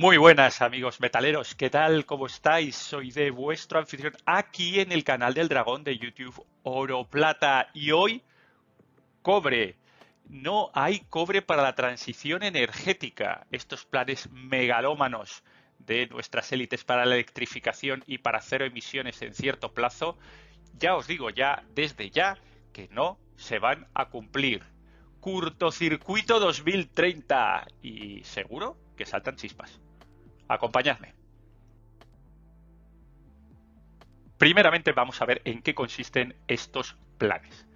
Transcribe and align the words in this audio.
Muy 0.00 0.16
buenas 0.16 0.62
amigos 0.62 0.98
metaleros, 0.98 1.54
¿qué 1.54 1.68
tal? 1.68 2.06
¿Cómo 2.06 2.24
estáis? 2.24 2.74
Soy 2.74 3.10
de 3.10 3.30
vuestro 3.30 3.78
anfitrión 3.78 4.16
aquí 4.24 4.80
en 4.80 4.92
el 4.92 5.04
canal 5.04 5.34
del 5.34 5.50
dragón 5.50 5.84
de 5.84 5.98
YouTube 5.98 6.42
Oro 6.62 7.04
Plata 7.04 7.68
y 7.74 7.90
hoy 7.90 8.22
cobre. 9.20 9.76
No 10.26 10.70
hay 10.72 11.00
cobre 11.00 11.42
para 11.42 11.62
la 11.62 11.74
transición 11.74 12.42
energética. 12.42 13.46
Estos 13.50 13.84
planes 13.84 14.30
megalómanos 14.30 15.44
de 15.78 16.06
nuestras 16.06 16.50
élites 16.50 16.82
para 16.82 17.04
la 17.04 17.16
electrificación 17.16 18.02
y 18.06 18.16
para 18.16 18.40
cero 18.40 18.64
emisiones 18.64 19.20
en 19.20 19.34
cierto 19.34 19.74
plazo, 19.74 20.16
ya 20.78 20.96
os 20.96 21.08
digo 21.08 21.28
ya 21.28 21.62
desde 21.74 22.08
ya 22.08 22.38
que 22.72 22.88
no 22.88 23.18
se 23.36 23.58
van 23.58 23.86
a 23.92 24.08
cumplir. 24.08 24.64
Curtocircuito 25.20 26.40
2030 26.40 27.66
y 27.82 28.24
seguro 28.24 28.78
que 28.96 29.04
saltan 29.04 29.36
chispas. 29.36 29.78
Acompañadme. 30.50 31.14
Primeramente 34.36 34.90
vamos 34.90 35.22
a 35.22 35.24
ver 35.24 35.42
en 35.44 35.62
qué 35.62 35.76
consisten 35.76 36.34
estos 36.48 36.96
planes. 37.18 37.68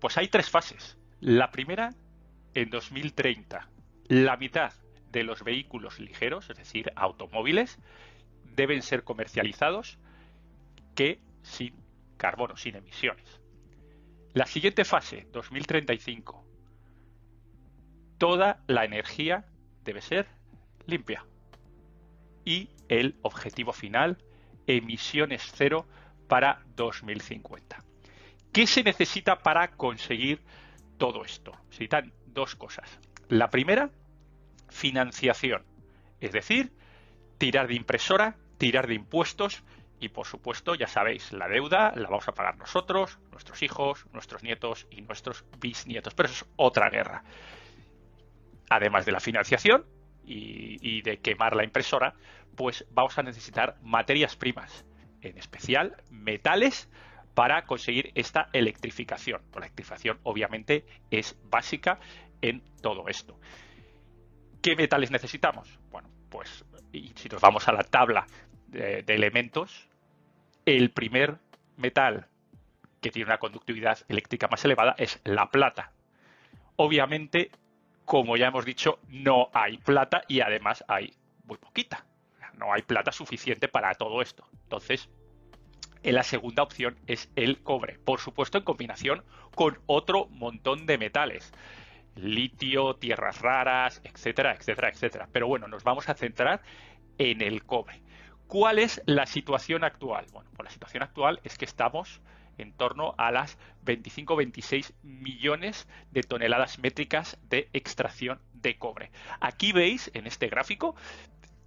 Pues 0.00 0.18
hay 0.18 0.26
tres 0.26 0.50
fases. 0.50 0.98
La 1.20 1.52
primera 1.52 1.90
en 2.54 2.70
2030. 2.70 3.68
La 4.08 4.36
mitad 4.36 4.72
de 5.12 5.22
los 5.22 5.44
vehículos 5.44 6.00
ligeros, 6.00 6.50
es 6.50 6.56
decir, 6.56 6.92
automóviles, 6.96 7.78
deben 8.56 8.82
ser 8.82 9.04
comercializados 9.04 10.00
que 10.96 11.20
sin 11.42 11.76
carbono, 12.16 12.56
sin 12.56 12.74
emisiones. 12.74 13.40
La 14.32 14.46
siguiente 14.46 14.84
fase, 14.84 15.28
2035, 15.30 16.44
toda 18.18 18.64
la 18.66 18.84
energía 18.84 19.44
debe 19.84 20.00
ser 20.00 20.26
limpia. 20.86 21.24
Y 22.44 22.70
el 22.88 23.16
objetivo 23.22 23.72
final, 23.72 24.18
emisiones 24.66 25.42
cero 25.54 25.86
para 26.28 26.62
2050. 26.76 27.82
¿Qué 28.52 28.66
se 28.66 28.82
necesita 28.82 29.42
para 29.42 29.72
conseguir 29.72 30.42
todo 30.98 31.24
esto? 31.24 31.52
Se 31.52 31.84
necesitan 31.84 32.12
dos 32.26 32.54
cosas. 32.54 32.98
La 33.28 33.50
primera, 33.50 33.90
financiación, 34.68 35.64
es 36.20 36.32
decir, 36.32 36.72
tirar 37.38 37.68
de 37.68 37.74
impresora, 37.74 38.36
tirar 38.58 38.86
de 38.86 38.94
impuestos 38.94 39.62
y 40.00 40.08
por 40.08 40.26
supuesto, 40.26 40.74
ya 40.74 40.88
sabéis, 40.88 41.32
la 41.32 41.48
deuda 41.48 41.92
la 41.94 42.08
vamos 42.08 42.26
a 42.26 42.32
pagar 42.32 42.56
nosotros, 42.56 43.20
nuestros 43.30 43.62
hijos, 43.62 44.06
nuestros 44.12 44.42
nietos 44.42 44.86
y 44.90 45.02
nuestros 45.02 45.44
bisnietos. 45.60 46.14
Pero 46.14 46.28
eso 46.28 46.44
es 46.44 46.50
otra 46.56 46.90
guerra 46.90 47.22
además 48.72 49.04
de 49.04 49.12
la 49.12 49.20
financiación 49.20 49.84
y, 50.24 51.02
de 51.02 51.18
quemar 51.18 51.56
la 51.56 51.64
impresora, 51.64 52.14
pues 52.56 52.84
vamos 52.90 53.16
a 53.18 53.22
necesitar 53.22 53.76
materias 53.82 54.36
primas, 54.36 54.84
en 55.20 55.38
especial 55.38 55.96
metales, 56.10 56.88
para 57.34 57.64
conseguir 57.64 58.12
esta 58.14 58.48
electrificación. 58.52 59.40
La 59.54 59.60
electrificación 59.60 60.18
obviamente 60.22 60.84
es 61.10 61.36
básica 61.44 61.98
en 62.40 62.62
todo 62.82 63.08
esto. 63.08 63.38
¿Qué 64.60 64.76
metales 64.76 65.10
necesitamos? 65.10 65.78
Bueno, 65.90 66.08
pues 66.28 66.64
si 66.92 67.28
nos 67.28 67.40
vamos 67.40 67.66
a 67.68 67.72
la 67.72 67.84
tabla 67.84 68.26
de, 68.68 69.02
de 69.02 69.14
elementos, 69.14 69.88
el 70.66 70.90
primer 70.90 71.38
metal 71.76 72.28
que 73.00 73.10
tiene 73.10 73.26
una 73.26 73.38
conductividad 73.38 73.98
eléctrica 74.08 74.46
más 74.48 74.64
elevada 74.64 74.94
es 74.98 75.20
la 75.24 75.50
plata. 75.50 75.92
Obviamente 76.76 77.50
como 78.04 78.36
ya 78.36 78.48
hemos 78.48 78.64
dicho, 78.64 78.98
no 79.08 79.50
hay 79.52 79.78
plata 79.78 80.22
y 80.28 80.40
además 80.40 80.84
hay 80.88 81.14
muy 81.44 81.58
poquita. 81.58 82.04
No 82.58 82.72
hay 82.72 82.82
plata 82.82 83.12
suficiente 83.12 83.68
para 83.68 83.94
todo 83.94 84.22
esto. 84.22 84.46
Entonces, 84.64 85.08
la 86.02 86.22
segunda 86.22 86.62
opción 86.62 86.98
es 87.06 87.30
el 87.36 87.62
cobre. 87.62 87.98
Por 87.98 88.20
supuesto, 88.20 88.58
en 88.58 88.64
combinación 88.64 89.24
con 89.54 89.78
otro 89.86 90.26
montón 90.26 90.86
de 90.86 90.98
metales. 90.98 91.52
Litio, 92.14 92.94
tierras 92.96 93.40
raras, 93.40 94.00
etcétera, 94.04 94.52
etcétera, 94.52 94.90
etcétera. 94.90 95.28
Pero 95.32 95.46
bueno, 95.46 95.68
nos 95.68 95.82
vamos 95.84 96.08
a 96.08 96.14
centrar 96.14 96.62
en 97.18 97.40
el 97.40 97.64
cobre. 97.64 98.02
¿Cuál 98.46 98.78
es 98.78 99.02
la 99.06 99.26
situación 99.26 99.82
actual? 99.82 100.26
Bueno, 100.32 100.50
pues 100.54 100.64
la 100.64 100.70
situación 100.70 101.02
actual 101.02 101.40
es 101.42 101.56
que 101.56 101.64
estamos 101.64 102.20
en 102.58 102.72
torno 102.72 103.14
a 103.18 103.30
las 103.30 103.58
25-26 103.84 104.92
millones 105.02 105.88
de 106.10 106.22
toneladas 106.22 106.78
métricas 106.78 107.38
de 107.48 107.68
extracción 107.72 108.40
de 108.54 108.78
cobre. 108.78 109.10
Aquí 109.40 109.72
veis 109.72 110.10
en 110.14 110.26
este 110.26 110.48
gráfico 110.48 110.94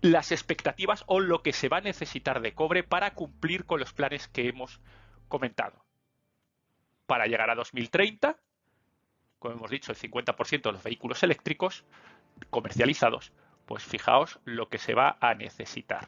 las 0.02 0.32
expectativas 0.32 1.04
o 1.08 1.20
lo 1.20 1.42
que 1.42 1.54
se 1.54 1.70
va 1.70 1.78
a 1.78 1.82
necesitar 1.82 2.42
de 2.42 2.54
cobre 2.54 2.84
para 2.84 3.14
cumplir 3.14 3.66
con 3.66 3.80
los 3.80 3.94
planes 3.94 4.28
que 4.28 4.48
hemos 4.48 4.80
comentado. 5.28 5.84
Para 7.06 7.28
llegar 7.28 7.50
a 7.50 7.56
2030, 7.56 8.38
como 9.40 9.56
hemos 9.56 9.72
dicho, 9.72 9.92
el 9.92 9.98
50% 9.98 10.62
de 10.62 10.72
los 10.72 10.84
vehículos 10.84 11.24
eléctricos 11.24 11.86
comercializados, 12.50 13.32
pues 13.66 13.84
fijaos 13.84 14.40
lo 14.46 14.70
que 14.70 14.78
se 14.78 14.94
va 14.94 15.18
a 15.20 15.34
necesitar. 15.34 16.08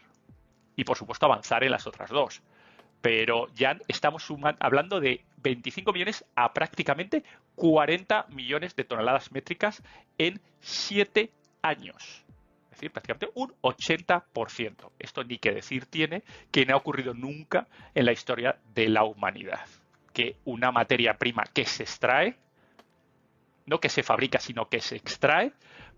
Y 0.76 0.84
por 0.84 0.98
supuesto 0.98 1.26
avanzar 1.26 1.64
en 1.64 1.72
las 1.72 1.88
otras 1.88 2.10
dos 2.10 2.44
pero 3.02 3.48
ya 3.54 3.78
estamos 3.88 4.28
hablando 4.60 5.00
de 5.00 5.24
25 5.38 5.94
millones 5.94 6.26
a 6.36 6.54
prácticamente 6.54 7.24
40 7.56 8.28
millones 8.30 8.76
de 8.76 8.84
toneladas 8.84 9.32
métricas 9.32 9.84
en 10.18 10.42
7 10.62 11.32
años. 11.62 12.26
Es 12.66 12.72
decir, 12.72 12.92
prácticamente 12.92 13.30
un 13.36 13.54
80%. 13.62 14.92
Esto 15.00 15.24
ni 15.24 15.38
que 15.38 15.52
decir 15.52 15.86
tiene 15.86 16.24
que 16.52 16.66
no 16.66 16.74
ha 16.74 16.78
ocurrido 16.78 17.14
nunca 17.14 17.68
en 17.96 18.06
la 18.06 18.12
historia 18.12 18.60
de 18.74 18.90
la 18.90 19.04
humanidad. 19.04 19.66
Que 20.14 20.38
una 20.46 20.72
materia 20.72 21.18
prima 21.18 21.44
que 21.54 21.66
se 21.66 21.84
extrae, 21.84 22.38
no 23.66 23.80
que 23.80 23.90
se 23.90 24.04
fabrica, 24.04 24.40
sino 24.40 24.70
que 24.70 24.82
se 24.82 24.96
extrae, 24.96 25.54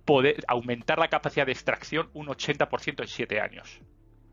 poder 0.06 0.44
aumentar 0.48 1.00
la 1.00 1.10
capacidad 1.10 1.46
de 1.46 1.52
extracción 1.52 2.10
un 2.14 2.28
80% 2.28 3.02
en 3.02 3.08
7 3.08 3.42
años 3.42 3.82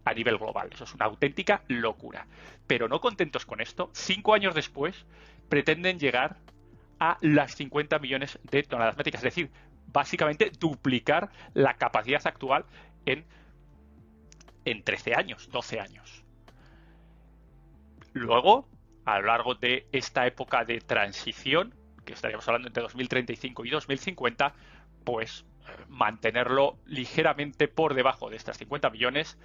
a 0.07 0.15
nivel 0.15 0.39
global. 0.39 0.71
Eso 0.73 0.85
es 0.85 0.95
una 0.95 1.05
auténtica 1.05 1.63
locura. 1.69 2.27
Pero 2.67 2.89
no 2.89 3.01
contentos 3.01 3.45
con 3.45 3.61
esto, 3.61 3.91
cinco 3.93 4.33
años 4.35 4.55
después 4.55 5.05
pretenden 5.49 5.99
llegar 5.99 6.37
a 6.99 7.19
las 7.21 7.57
50 7.57 7.99
millones 7.99 8.39
de 8.45 8.63
toneladas 8.63 8.97
métricas, 8.97 9.21
es 9.21 9.35
decir, 9.35 9.51
básicamente 9.89 10.51
duplicar 10.59 11.31
la 11.55 11.75
capacidad 11.75 12.25
actual 12.25 12.65
en, 13.05 13.25
en 14.65 14.83
13 14.83 15.15
años, 15.15 15.51
12 15.51 15.81
años. 15.81 16.25
Luego, 18.13 18.69
a 19.05 19.19
lo 19.19 19.27
largo 19.27 19.57
de 19.57 19.89
esta 19.91 20.27
época 20.27 20.65
de 20.65 20.81
transición, 20.81 21.75
que 22.05 22.13
estaríamos 22.13 22.47
hablando 22.47 22.69
entre 22.69 22.85
2035 22.85 23.65
y 23.65 23.71
2050, 23.71 24.55
pues 25.05 25.45
eh, 25.67 25.85
mantenerlo 25.89 26.79
ligeramente 26.87 27.67
por 27.67 27.95
debajo 27.95 28.31
de 28.31 28.37
estas 28.37 28.57
50 28.57 28.89
millones 28.91 29.37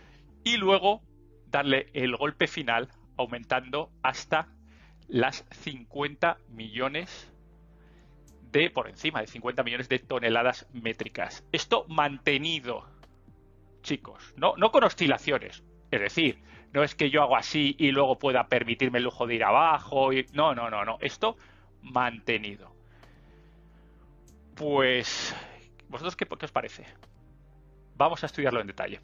y 0.44 0.58
luego 0.58 1.02
darle 1.48 1.88
el 1.94 2.16
golpe 2.16 2.48
final 2.48 2.90
aumentando 3.18 3.92
hasta 4.02 4.48
las 5.08 5.46
50 5.52 6.38
millones 6.50 7.32
de 8.52 8.70
por 8.70 8.90
encima 8.90 9.22
de 9.22 9.28
50 9.28 9.64
millones 9.64 9.90
de 9.90 10.00
toneladas 10.00 10.68
métricas. 10.74 11.46
Esto 11.52 11.86
mantenido, 11.88 12.86
chicos, 13.82 14.34
no, 14.38 14.56
no 14.58 14.72
con 14.72 14.84
oscilaciones. 14.84 15.64
Es 15.90 16.00
decir, 16.00 16.42
no 16.74 16.84
es 16.84 16.96
que 16.96 17.10
yo 17.10 17.22
hago 17.22 17.36
así 17.36 17.76
y 17.78 17.92
luego 17.92 18.18
pueda 18.18 18.48
permitirme 18.48 19.00
el 19.00 19.06
lujo 19.06 19.28
de 19.28 19.36
ir 19.36 19.44
abajo. 19.44 20.10
No, 20.34 20.56
no, 20.56 20.70
no, 20.70 20.86
no. 20.86 20.98
Esto 21.02 21.38
mantenido. 21.82 22.74
Pues, 24.56 25.36
¿vosotros 25.90 26.16
qué, 26.16 26.26
qué 26.26 26.46
os 26.46 26.52
parece? 26.52 26.86
Vamos 27.96 28.24
a 28.24 28.28
estudiarlo 28.28 28.62
en 28.62 28.68
detalle. 28.68 29.00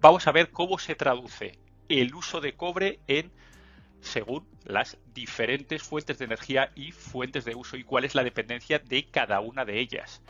Vamos 0.00 0.26
a 0.26 0.32
ver 0.32 0.50
cómo 0.50 0.78
se 0.78 0.94
traduce 0.94 1.58
el 1.88 2.14
uso 2.14 2.40
de 2.40 2.54
cobre 2.54 3.00
en 3.06 3.32
según 4.00 4.46
las 4.64 4.98
diferentes 5.14 5.82
fuentes 5.82 6.18
de 6.18 6.26
energía 6.26 6.70
y 6.74 6.92
fuentes 6.92 7.44
de 7.44 7.54
uso 7.54 7.76
y 7.76 7.84
cuál 7.84 8.04
es 8.04 8.14
la 8.14 8.24
dependencia 8.24 8.78
de 8.78 9.06
cada 9.06 9.40
una 9.40 9.64
de 9.64 9.80
ellas. 9.80 10.22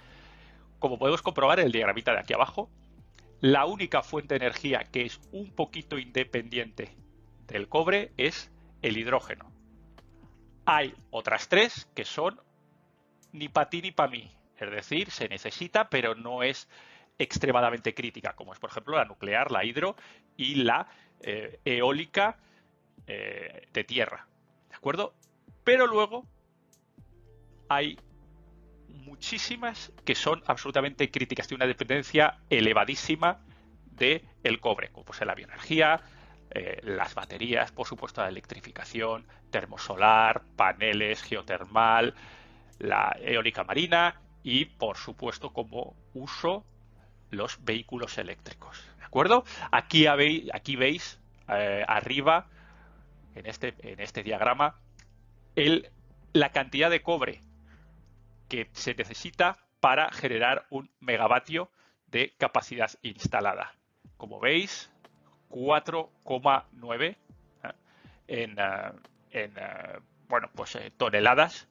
Como 0.79 0.99
podemos 0.99 1.23
comprobar 1.23 1.61
en 1.61 1.67
el 1.67 1.73
diagramita 1.73 2.13
de 2.13 2.21
aquí 2.21 2.33
abajo, 2.33 2.71
la 3.41 3.67
única 3.67 4.03
fuente 4.03 4.35
de 4.35 4.47
energía 4.47 4.85
que 4.85 5.03
es 5.03 5.21
un 5.33 5.51
poquito 5.51 5.99
independiente 5.99 6.97
del 7.47 7.69
cobre 7.69 8.13
es 8.17 8.51
el 8.83 8.97
hidrógeno. 8.97 9.53
Hay 10.65 10.95
otras 11.11 11.49
tres 11.49 11.89
que 11.95 12.05
son 12.05 12.41
ni 13.33 13.49
para 13.49 13.69
ti 13.69 13.83
ni 13.83 13.93
para 13.93 14.11
mí. 14.11 14.33
Es 14.59 14.71
decir, 14.71 15.11
se 15.11 15.29
necesita, 15.29 15.91
pero 15.91 16.15
no 16.15 16.43
es 16.43 16.69
extremadamente 17.19 17.95
crítica, 17.95 18.35
como 18.35 18.53
es 18.53 18.59
por 18.59 18.71
ejemplo 18.71 18.97
la 18.97 19.05
nuclear, 19.05 19.51
la 19.51 19.65
hidro 19.65 19.97
y 20.37 20.57
la 20.57 20.87
eh, 21.21 21.61
eólica 21.65 22.39
eh, 23.07 23.69
de 23.73 23.85
tierra. 23.85 24.27
¿De 24.69 24.77
acuerdo? 24.77 25.15
Pero 25.65 25.87
luego 25.87 26.27
hay 27.69 27.99
muchísimas 28.89 29.93
que 30.05 30.15
son 30.15 30.43
absolutamente 30.47 31.11
críticas, 31.11 31.47
tiene 31.47 31.65
una 31.65 31.69
dependencia 31.69 32.39
elevadísima 32.51 33.41
del 33.93 34.23
el 34.43 34.61
cobre, 34.61 34.91
como 34.91 35.05
pues 35.05 35.21
la 35.23 35.35
bioenergía, 35.35 36.01
eh, 36.51 36.81
las 36.83 37.15
baterías, 37.15 37.73
por 37.73 37.87
supuesto 37.87 38.21
la 38.23 38.29
electrificación, 38.29 39.27
termosolar, 39.51 40.43
paneles, 40.57 41.23
geotermal, 41.23 42.15
la 42.79 43.17
eólica 43.21 43.65
marina 43.65 44.21
y 44.43 44.67
por 44.67 44.97
supuesto 44.97 45.53
como 45.53 45.97
uso 46.15 46.65
los 47.31 47.65
vehículos 47.65 48.19
eléctricos. 48.19 48.83
¿De 48.99 49.05
acuerdo? 49.05 49.45
Aquí, 49.71 50.07
veis 50.77 51.19
eh, 51.49 51.85
arriba 51.87 52.47
en 53.35 53.47
este, 53.47 53.75
en 53.81 54.01
este 54.01 54.23
diagrama 54.23 54.77
la 56.33 56.51
cantidad 56.51 56.91
de 56.91 57.03
cobre 57.03 57.41
que 58.49 58.69
se 58.73 58.95
necesita 58.95 59.59
para 59.81 60.11
generar 60.13 60.67
un 60.71 60.91
megavatio 61.01 61.71
de 62.09 62.35
capacidad 62.39 62.91
instalada. 63.03 63.73
Como 64.17 64.39
veis, 64.39 64.91
4,9 65.51 67.03
¿eh? 67.05 67.17
en, 68.29 68.57
eh, 68.59 68.93
en 69.31 69.55
bueno, 70.29 70.51
pues, 70.55 70.79
toneladas 70.97 71.69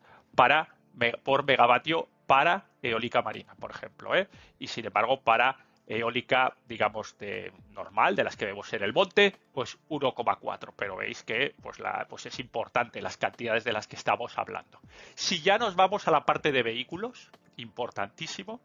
por 1.23 1.45
megavatio 1.45 2.07
para 2.27 2.65
eólica 2.89 3.21
marina, 3.21 3.55
por 3.55 3.71
ejemplo. 3.71 4.11
Y 4.59 4.67
sin 4.67 4.85
embargo, 4.85 5.21
para 5.21 5.57
eólica, 5.87 6.55
digamos, 6.67 7.17
de 7.17 7.51
normal, 7.71 8.15
de 8.15 8.23
las 8.23 8.35
que 8.35 8.45
vemos 8.45 8.71
en 8.73 8.83
el 8.83 8.93
monte, 8.93 9.35
pues 9.53 9.77
1,4. 9.89 10.73
Pero 10.75 10.97
veis 10.97 11.23
que 11.23 11.53
pues, 11.61 11.77
pues 12.09 12.25
es 12.25 12.39
importante 12.39 13.01
las 13.01 13.17
cantidades 13.17 13.63
de 13.63 13.73
las 13.73 13.87
que 13.87 13.95
estamos 13.95 14.37
hablando. 14.37 14.79
Si 15.15 15.41
ya 15.41 15.57
nos 15.57 15.75
vamos 15.75 16.07
a 16.07 16.11
la 16.11 16.25
parte 16.25 16.51
de 16.51 16.63
vehículos, 16.63 17.29
importantísimo, 17.57 18.61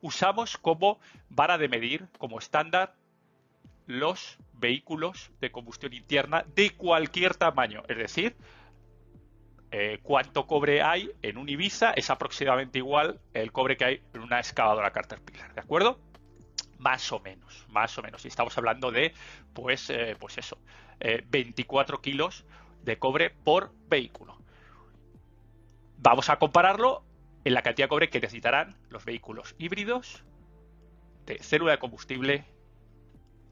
usamos 0.00 0.58
como 0.58 0.98
vara 1.28 1.58
de 1.58 1.68
medir, 1.68 2.08
como 2.18 2.38
estándar, 2.38 2.94
los 3.86 4.38
vehículos 4.54 5.30
de 5.40 5.52
combustión 5.52 5.92
interna 5.92 6.44
de 6.54 6.70
cualquier 6.70 7.36
tamaño. 7.36 7.84
Es 7.88 7.96
decir, 7.96 8.36
eh, 9.78 9.98
cuánto 10.02 10.46
cobre 10.46 10.80
hay 10.80 11.10
en 11.20 11.36
un 11.36 11.50
Ibiza 11.50 11.90
es 11.90 12.08
aproximadamente 12.08 12.78
igual 12.78 13.20
el 13.34 13.52
cobre 13.52 13.76
que 13.76 13.84
hay 13.84 14.02
en 14.14 14.22
una 14.22 14.38
excavadora 14.38 14.90
Caterpillar. 14.90 15.52
¿De 15.52 15.60
acuerdo? 15.60 16.00
Más 16.78 17.12
o 17.12 17.20
menos, 17.20 17.66
más 17.68 17.98
o 17.98 18.02
menos. 18.02 18.24
Y 18.24 18.28
estamos 18.28 18.56
hablando 18.56 18.90
de, 18.90 19.12
pues, 19.52 19.90
eh, 19.90 20.16
pues 20.18 20.38
eso, 20.38 20.56
24 21.28 21.98
eh, 21.98 22.00
kilos 22.00 22.46
de 22.84 22.98
cobre 22.98 23.28
por 23.28 23.70
vehículo. 23.86 24.38
Vamos 25.98 26.30
a 26.30 26.38
compararlo 26.38 27.04
en 27.44 27.52
la 27.52 27.60
cantidad 27.60 27.84
de 27.84 27.90
cobre 27.90 28.08
que 28.08 28.18
necesitarán 28.18 28.78
los 28.88 29.04
vehículos 29.04 29.54
híbridos 29.58 30.24
de 31.26 31.38
célula 31.42 31.72
de 31.72 31.78
combustible 31.78 32.46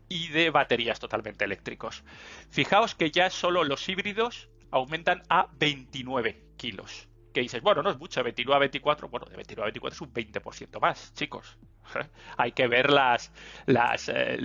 y 0.09 0.29
de 0.29 0.49
baterías 0.49 0.99
totalmente 1.01 1.45
eléctricos. 1.45 2.03
Fijaos 2.49 2.95
que 2.95 3.11
ya 3.11 3.29
solo 3.29 3.63
los 3.63 3.87
híbridos 3.91 4.49
aumentan 4.75 5.23
a 5.29 5.49
29 5.59 6.55
kilos. 6.57 7.09
Que 7.33 7.41
dices, 7.41 7.63
bueno, 7.63 7.83
no 7.83 7.91
es 7.91 7.99
mucho, 7.99 8.21
de 8.21 8.25
29 8.25 8.57
a 8.57 8.59
24, 8.59 9.09
bueno, 9.09 9.27
de 9.27 9.37
29 9.37 9.63
a 9.63 9.71
24 9.71 9.95
es 9.95 10.01
un 10.01 10.13
20% 10.13 10.81
más, 10.81 11.15
chicos. 11.15 11.59
Hay 12.37 12.53
que 12.53 12.67
ver 12.67 12.91
las, 12.91 13.33
las, 13.67 14.09
eh, 14.09 14.39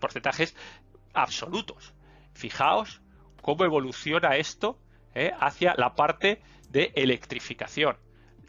porcentajes 0.00 0.54
absolutos. 1.14 1.94
Fijaos 2.32 3.02
cómo 3.42 3.64
evoluciona 3.64 4.36
esto 4.36 4.78
eh, 5.14 5.32
hacia 5.38 5.74
la 5.76 5.94
parte 5.94 6.40
de 6.68 6.92
electrificación. 6.94 7.96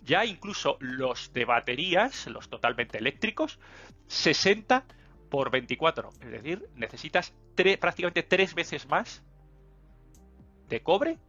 Ya 0.03 0.25
incluso 0.25 0.77
los 0.79 1.33
de 1.33 1.45
baterías, 1.45 2.27
los 2.27 2.49
totalmente 2.49 2.99
eléctricos, 2.99 3.59
60 4.07 4.85
por 5.29 5.49
24. 5.49 6.09
Es 6.21 6.31
decir, 6.31 6.69
necesitas 6.75 7.33
prácticamente 7.55 8.23
tres 8.23 8.53
veces 8.53 8.87
más 8.87 9.23
de 10.71 10.81
cobre 10.81 11.19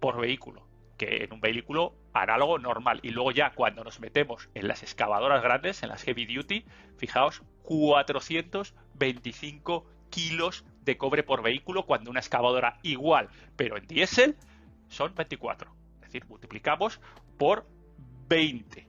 por 0.00 0.20
vehículo 0.20 0.68
que 0.98 1.24
en 1.24 1.32
un 1.32 1.40
vehículo 1.40 1.94
análogo 2.12 2.58
normal. 2.58 3.00
Y 3.02 3.08
luego 3.10 3.30
ya 3.30 3.54
cuando 3.54 3.84
nos 3.84 4.00
metemos 4.00 4.50
en 4.54 4.68
las 4.68 4.82
excavadoras 4.82 5.42
grandes, 5.42 5.82
en 5.82 5.88
las 5.88 6.02
heavy 6.02 6.26
duty, 6.26 6.66
fijaos, 6.98 7.42
425 7.62 9.86
kilos 10.10 10.66
de 10.82 10.98
cobre 10.98 11.22
por 11.22 11.42
vehículo 11.42 11.86
cuando 11.86 12.10
una 12.10 12.20
excavadora 12.20 12.78
igual, 12.82 13.30
pero 13.56 13.78
en 13.78 13.86
diésel, 13.86 14.36
son 14.88 15.14
24. 15.14 15.74
Es 15.94 16.00
decir, 16.00 16.26
multiplicamos 16.26 17.00
por 17.38 17.66
20 18.28 18.86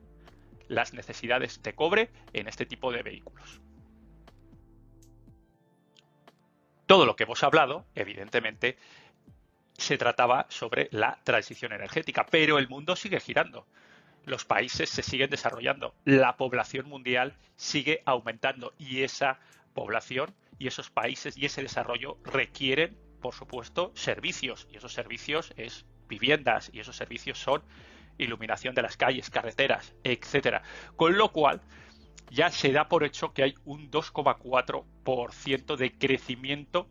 las 0.68 0.94
necesidades 0.94 1.62
de 1.62 1.76
cobre 1.76 2.10
en 2.34 2.48
este 2.48 2.66
tipo 2.66 2.92
de 2.92 3.04
vehículos. 3.04 3.62
Todo 6.86 7.06
lo 7.06 7.16
que 7.16 7.26
hemos 7.26 7.44
hablado, 7.44 7.86
evidentemente, 7.94 8.78
se 9.80 9.98
trataba 9.98 10.46
sobre 10.50 10.90
la 10.92 11.20
transición 11.24 11.74
energética, 11.74 12.26
pero 12.26 12.58
el 12.58 12.70
mundo 12.70 12.96
sigue 12.96 13.20
girando. 13.20 13.66
Los 14.26 14.46
países 14.46 14.90
se 14.90 15.02
siguen 15.02 15.30
desarrollando, 15.30 15.96
la 16.06 16.38
población 16.38 16.88
mundial 16.88 17.36
sigue 17.56 18.02
aumentando 18.06 18.74
y 18.78 19.04
esa 19.04 19.40
población 19.74 20.36
y 20.58 20.68
esos 20.68 20.90
países 20.90 21.38
y 21.38 21.46
ese 21.46 21.62
desarrollo 21.62 22.18
requieren, 22.24 22.98
por 23.22 23.34
supuesto, 23.34 23.92
servicios 23.96 24.68
y 24.72 24.78
esos 24.78 24.94
servicios 24.94 25.54
es 25.56 25.86
viviendas 26.08 26.70
y 26.74 26.82
esos 26.82 26.96
servicios 26.96 27.40
son 27.40 27.64
iluminación 28.18 28.76
de 28.76 28.82
las 28.82 28.98
calles, 28.98 29.30
carreteras, 29.30 29.94
etcétera. 30.04 30.62
Con 30.96 31.18
lo 31.18 31.32
cual, 31.32 31.62
ya 32.30 32.52
se 32.52 32.72
da 32.72 32.88
por 32.90 33.04
hecho 33.04 33.34
que 33.34 33.44
hay 33.44 33.56
un 33.66 33.90
2,4% 33.90 35.76
de 35.78 35.98
crecimiento, 35.98 36.88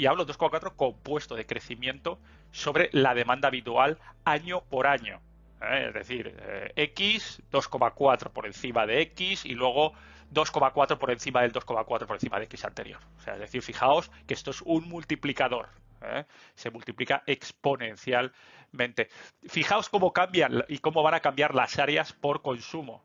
y 0.00 0.06
hablo 0.06 0.26
2,4% 0.26 0.76
compuesto 0.76 1.36
de 1.36 1.44
crecimiento 1.44 2.18
sobre 2.52 2.88
la 2.92 3.12
demanda 3.12 3.48
habitual 3.48 3.98
año 4.24 4.62
por 4.62 4.86
año. 4.86 5.20
¿eh? 5.60 5.88
Es 5.88 5.94
decir, 5.94 6.34
eh, 6.40 6.72
X 6.74 7.42
2,4 7.52 8.30
por 8.30 8.46
encima 8.46 8.86
de 8.86 9.02
X 9.02 9.44
y 9.44 9.54
luego 9.54 9.92
2,4 10.32 10.96
por 10.96 11.10
encima 11.10 11.42
del 11.42 11.52
2,4 11.52 12.06
por 12.06 12.16
encima 12.16 12.38
de 12.38 12.46
X 12.46 12.64
anterior. 12.64 12.98
O 13.18 13.20
sea, 13.20 13.34
es 13.34 13.40
decir, 13.40 13.60
fijaos 13.60 14.10
que 14.26 14.32
esto 14.32 14.52
es 14.52 14.62
un 14.62 14.88
multiplicador. 14.88 15.68
¿eh? 16.00 16.24
Se 16.54 16.70
multiplica 16.70 17.22
exponencialmente. 17.26 19.10
Fijaos 19.48 19.90
cómo 19.90 20.14
cambian 20.14 20.64
y 20.68 20.78
cómo 20.78 21.02
van 21.02 21.12
a 21.12 21.20
cambiar 21.20 21.54
las 21.54 21.78
áreas 21.78 22.14
por 22.14 22.40
consumo. 22.40 23.02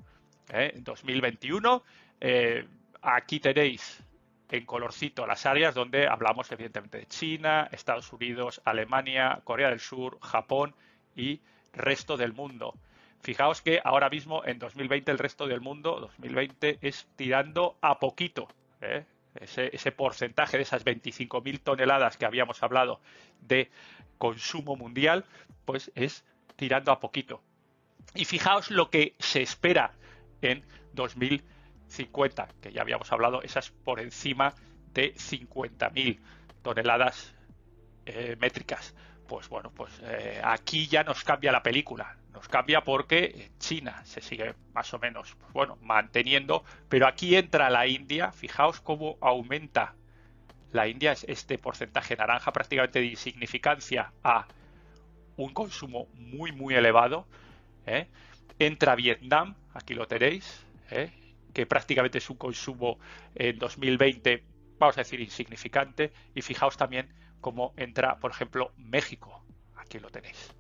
en 0.47 0.81
2021. 0.81 1.83
Eh, 2.21 2.65
aquí 3.01 3.41
tenéis 3.41 4.01
en 4.49 4.65
colorcito 4.65 5.25
las 5.25 5.45
áreas 5.45 5.73
donde 5.73 6.07
hablamos 6.07 6.51
evidentemente 6.51 6.99
de 6.99 7.07
China, 7.07 7.67
Estados 7.71 8.11
Unidos, 8.13 8.61
Alemania, 8.65 9.41
Corea 9.43 9.69
del 9.69 9.79
Sur, 9.79 10.19
Japón 10.21 10.75
y 11.15 11.41
resto 11.73 12.17
del 12.17 12.33
mundo. 12.33 12.75
Fijaos 13.21 13.61
que 13.61 13.81
ahora 13.83 14.09
mismo 14.09 14.45
en 14.45 14.59
2020 14.59 15.11
el 15.11 15.17
resto 15.17 15.47
del 15.47 15.61
mundo, 15.61 15.99
2020 15.99 16.77
es 16.81 17.07
tirando 17.15 17.77
a 17.81 17.99
poquito. 17.99 18.47
¿eh? 18.81 19.03
Ese, 19.33 19.75
ese, 19.75 19.91
porcentaje 19.91 20.57
de 20.57 20.63
esas 20.63 20.85
25.000 20.85 21.59
toneladas 21.61 22.17
que 22.17 22.25
habíamos 22.25 22.61
hablado 22.61 23.01
de 23.41 23.69
consumo 24.17 24.75
mundial, 24.75 25.25
pues 25.65 25.91
es 25.95 26.23
tirando 26.55 26.91
a 26.91 26.99
poquito. 26.99 27.41
Y 28.13 28.25
fijaos 28.25 28.71
lo 28.71 28.89
que 28.89 29.15
se 29.19 29.41
espera 29.41 29.93
en 30.41 30.63
2050, 31.87 32.47
que 32.61 32.71
ya 32.71 32.81
habíamos 32.81 33.11
hablado, 33.11 33.41
esas 33.41 33.71
por 33.71 33.99
encima 33.99 34.53
de 34.93 35.13
50.000 35.15 36.19
toneladas 36.61 37.33
eh, 38.05 38.35
métricas. 38.39 38.95
Pues 39.27 39.49
bueno, 39.49 39.71
pues 39.71 39.91
eh, 40.03 40.39
aquí 40.43 40.87
ya 40.87 41.03
nos 41.03 41.23
cambia 41.23 41.51
la 41.51 41.63
película. 41.63 42.17
Nos 42.31 42.47
cambia 42.47 42.83
porque 42.83 43.51
China 43.59 44.01
se 44.05 44.21
sigue 44.21 44.55
más 44.73 44.93
o 44.93 44.99
menos, 44.99 45.35
pues 45.39 45.53
bueno, 45.53 45.77
manteniendo, 45.81 46.63
pero 46.89 47.07
aquí 47.07 47.35
entra 47.35 47.69
la 47.69 47.87
India. 47.87 48.31
Fijaos 48.31 48.81
cómo 48.81 49.17
aumenta 49.21 49.95
la 50.71 50.87
India, 50.87 51.13
es 51.13 51.23
este 51.29 51.57
porcentaje 51.57 52.15
naranja 52.15 52.51
prácticamente 52.51 52.99
de 52.99 53.05
insignificancia 53.05 54.11
a 54.23 54.47
un 55.37 55.53
consumo 55.53 56.07
muy, 56.13 56.51
muy 56.51 56.75
elevado. 56.75 57.25
¿eh? 57.85 58.07
entra 58.59 58.95
Vietnam, 58.95 59.55
aquí 59.73 59.93
lo 59.93 60.07
tenéis, 60.07 60.65
¿eh? 60.91 61.11
Que 61.55 61.65
prácticamente 61.65 62.17
es 62.17 62.29
un 62.29 62.35
consumo 62.35 62.99
en 63.33 63.57
2020, 63.57 64.43
vamos 64.77 64.97
a 64.97 65.01
decir, 65.01 65.21
insignificante. 65.21 66.11
Y 66.35 66.41
fijaos 66.41 66.75
también 66.75 67.13
cómo 67.39 67.73
entra, 67.77 68.19
por 68.19 68.29
ejemplo, 68.29 68.73
México, 68.75 69.41
aquí 69.77 69.97
lo 69.99 70.09
tenéis. 70.09 70.53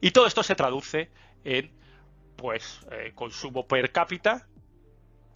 Y 0.00 0.12
todo 0.12 0.26
esto 0.26 0.44
se 0.44 0.54
traduce 0.54 1.10
en 1.44 1.72
pues 2.36 2.86
eh, 2.92 3.10
consumo 3.14 3.66
per 3.66 3.90
cápita. 3.90 4.46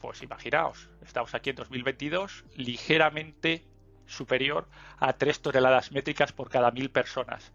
Pues 0.01 0.23
imaginaos, 0.23 0.89
estamos 1.03 1.35
aquí 1.35 1.51
en 1.51 1.57
2022 1.57 2.45
ligeramente 2.55 3.67
superior 4.07 4.69
a 4.99 5.15
3 5.15 5.43
toneladas 5.43 5.91
métricas 5.91 6.33
por 6.33 6.49
cada 6.49 6.71
mil 6.71 6.91
personas. 6.93 7.53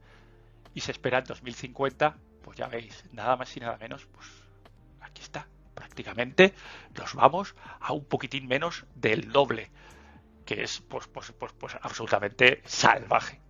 Y 0.74 0.82
se 0.82 0.92
espera 0.92 1.20
en 1.20 1.26
2050 1.26 2.18
pues 2.42 2.58
ya 2.58 2.68
veis, 2.68 3.06
nada 3.14 3.36
más 3.38 3.56
y 3.56 3.60
nada 3.60 3.78
menos, 3.78 4.06
pues 4.08 4.28
aquí 5.00 5.22
está. 5.22 5.48
Prácticamente 5.92 6.54
nos 6.98 7.16
vamos 7.16 7.54
a 7.82 7.92
un 7.92 8.06
poquitín 8.06 8.48
menos 8.48 8.86
del 8.96 9.30
doble, 9.30 9.70
que 10.46 10.64
es 10.64 10.80
pues, 10.80 11.06
pues, 11.08 11.34
pues, 11.34 11.52
pues 11.52 11.76
absolutamente 11.82 12.62
salvaje. 12.64 13.42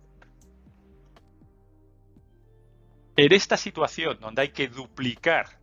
En 3.14 3.32
esta 3.32 3.56
situación 3.56 4.18
donde 4.18 4.42
hay 4.42 4.48
que 4.48 4.66
duplicar 4.66 5.60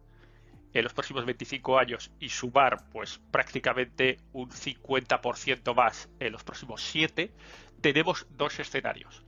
en 0.73 0.83
los 0.85 0.93
próximos 0.93 1.25
25 1.25 1.77
años 1.77 2.11
y 2.17 2.29
sumar 2.29 2.89
pues 2.91 3.19
prácticamente 3.29 4.15
un 4.31 4.49
50% 4.49 5.75
más 5.75 6.09
en 6.21 6.31
los 6.31 6.45
próximos 6.45 6.81
7, 6.81 7.33
tenemos 7.81 8.25
dos 8.29 8.57
escenarios. 8.57 9.25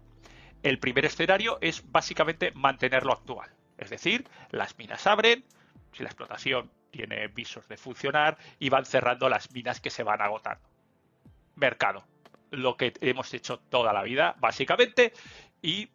El 0.63 0.79
primer 0.79 1.03
escenario 1.03 1.57
es 1.59 1.83
básicamente 1.91 2.51
mantener 2.53 3.03
lo 3.03 3.11
actual, 3.11 3.51
es 3.77 3.89
decir, 3.89 4.25
las 4.51 4.77
minas 4.77 5.05
abren, 5.05 5.43
si 5.91 6.03
la 6.03 6.09
explotación 6.09 6.71
tiene 6.91 7.27
visos 7.27 7.67
de 7.67 7.77
funcionar 7.77 8.37
y 8.59 8.69
van 8.69 8.85
cerrando 8.85 9.29
las 9.29 9.51
minas 9.51 9.79
que 9.79 9.89
se 9.89 10.03
van 10.03 10.21
agotando. 10.21 10.67
Mercado, 11.55 12.05
lo 12.51 12.77
que 12.77 12.93
hemos 13.01 13.33
hecho 13.33 13.59
toda 13.59 13.93
la 13.93 14.03
vida, 14.03 14.35
básicamente, 14.39 15.13
y 15.61 15.89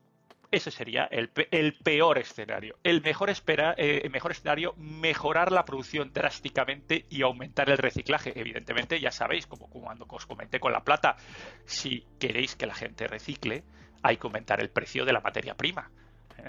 ese 0.50 0.70
sería 0.70 1.04
el, 1.04 1.28
peor 1.28 2.18
escenario. 2.18 2.78
El 2.82 3.02
mejor, 3.02 3.30
eh, 3.30 4.08
mejor 4.10 4.30
escenario, 4.30 4.74
mejorar 4.76 5.52
la 5.52 5.64
producción 5.64 6.12
drásticamente 6.12 7.04
y 7.10 7.22
aumentar 7.22 7.68
el 7.68 7.78
reciclaje. 7.78 8.32
Evidentemente, 8.38 9.00
ya 9.00 9.10
sabéis, 9.10 9.46
como 9.46 9.68
cuando 9.68 10.06
os 10.08 10.26
comenté 10.26 10.60
con 10.60 10.72
la 10.72 10.84
plata, 10.84 11.16
si 11.64 12.06
queréis 12.18 12.56
que 12.56 12.66
la 12.66 12.74
gente 12.74 13.06
recicle, 13.06 13.64
hay 14.02 14.16
que 14.16 14.26
aumentar 14.26 14.60
el 14.60 14.70
precio 14.70 15.04
de 15.04 15.12
la 15.12 15.20
materia 15.20 15.56
prima. 15.56 15.90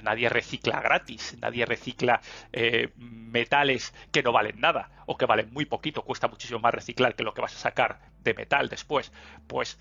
Nadie 0.04 0.30
recicla 0.30 0.82
gratis, 0.82 1.38
nadie 1.42 1.66
recicla 1.66 2.22
eh, 2.52 2.92
metales 2.98 3.94
que 4.12 4.24
no 4.24 4.32
valen 4.32 4.60
nada 4.60 4.92
o 5.06 5.18
que 5.18 5.26
valen 5.26 5.52
muy 5.52 5.66
poquito, 5.66 6.04
cuesta 6.04 6.28
muchísimo 6.28 6.60
más 6.60 6.74
reciclar 6.74 7.16
que 7.16 7.24
lo 7.24 7.34
que 7.34 7.42
vas 7.42 7.56
a 7.56 7.60
sacar 7.60 8.00
de 8.24 8.34
metal 8.34 8.70
después. 8.70 9.12
Pues 9.48 9.80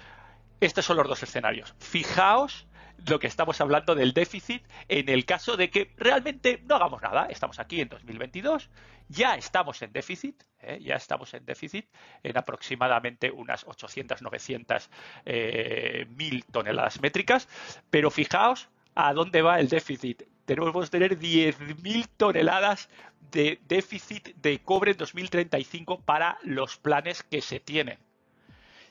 estos 0.61 0.85
son 0.85 0.97
los 0.97 1.09
dos 1.09 1.23
escenarios. 1.23 1.75
Fijaos 1.79 2.67
lo 3.07 3.19
que 3.19 3.27
estamos 3.27 3.61
hablando 3.61 3.95
del 3.95 4.13
déficit 4.13 4.67
en 4.89 5.09
el 5.09 5.25
caso 5.25 5.57
de 5.57 5.71
que 5.71 5.93
realmente 5.97 6.63
no 6.65 6.77
hagamos 6.77 7.03
nada. 7.03 7.27
Estamos 7.27 7.59
aquí 7.59 7.81
en 7.81 7.89
2022, 7.89 8.71
ya 9.09 9.35
estamos 9.35 9.83
en 9.83 9.93
déficit, 9.93 10.43
¿eh? 10.61 10.79
ya 10.81 10.97
estamos 10.97 11.33
en 11.35 11.45
déficit 11.45 11.87
en 12.23 12.37
aproximadamente 12.39 13.31
unas 13.31 13.65
800, 13.67 14.23
900 14.23 14.91
eh, 15.25 16.07
mil 16.11 16.45
toneladas 16.47 17.01
métricas, 17.01 17.49
pero 17.91 18.11
fijaos 18.11 18.69
a 18.97 19.13
dónde 19.13 19.43
va 19.43 19.61
el 19.61 19.69
déficit. 19.69 20.25
Tenemos 20.47 20.73
que 20.73 20.91
tener 20.91 21.19
10.000 21.19 22.09
toneladas 22.17 22.89
de 23.31 23.61
déficit 23.69 24.35
de 24.37 24.61
cobre 24.61 24.93
en 24.93 24.97
2035 24.97 26.01
para 26.01 26.39
los 26.43 26.79
planes 26.79 27.23
que 27.23 27.43
se 27.43 27.61
tienen. 27.61 27.99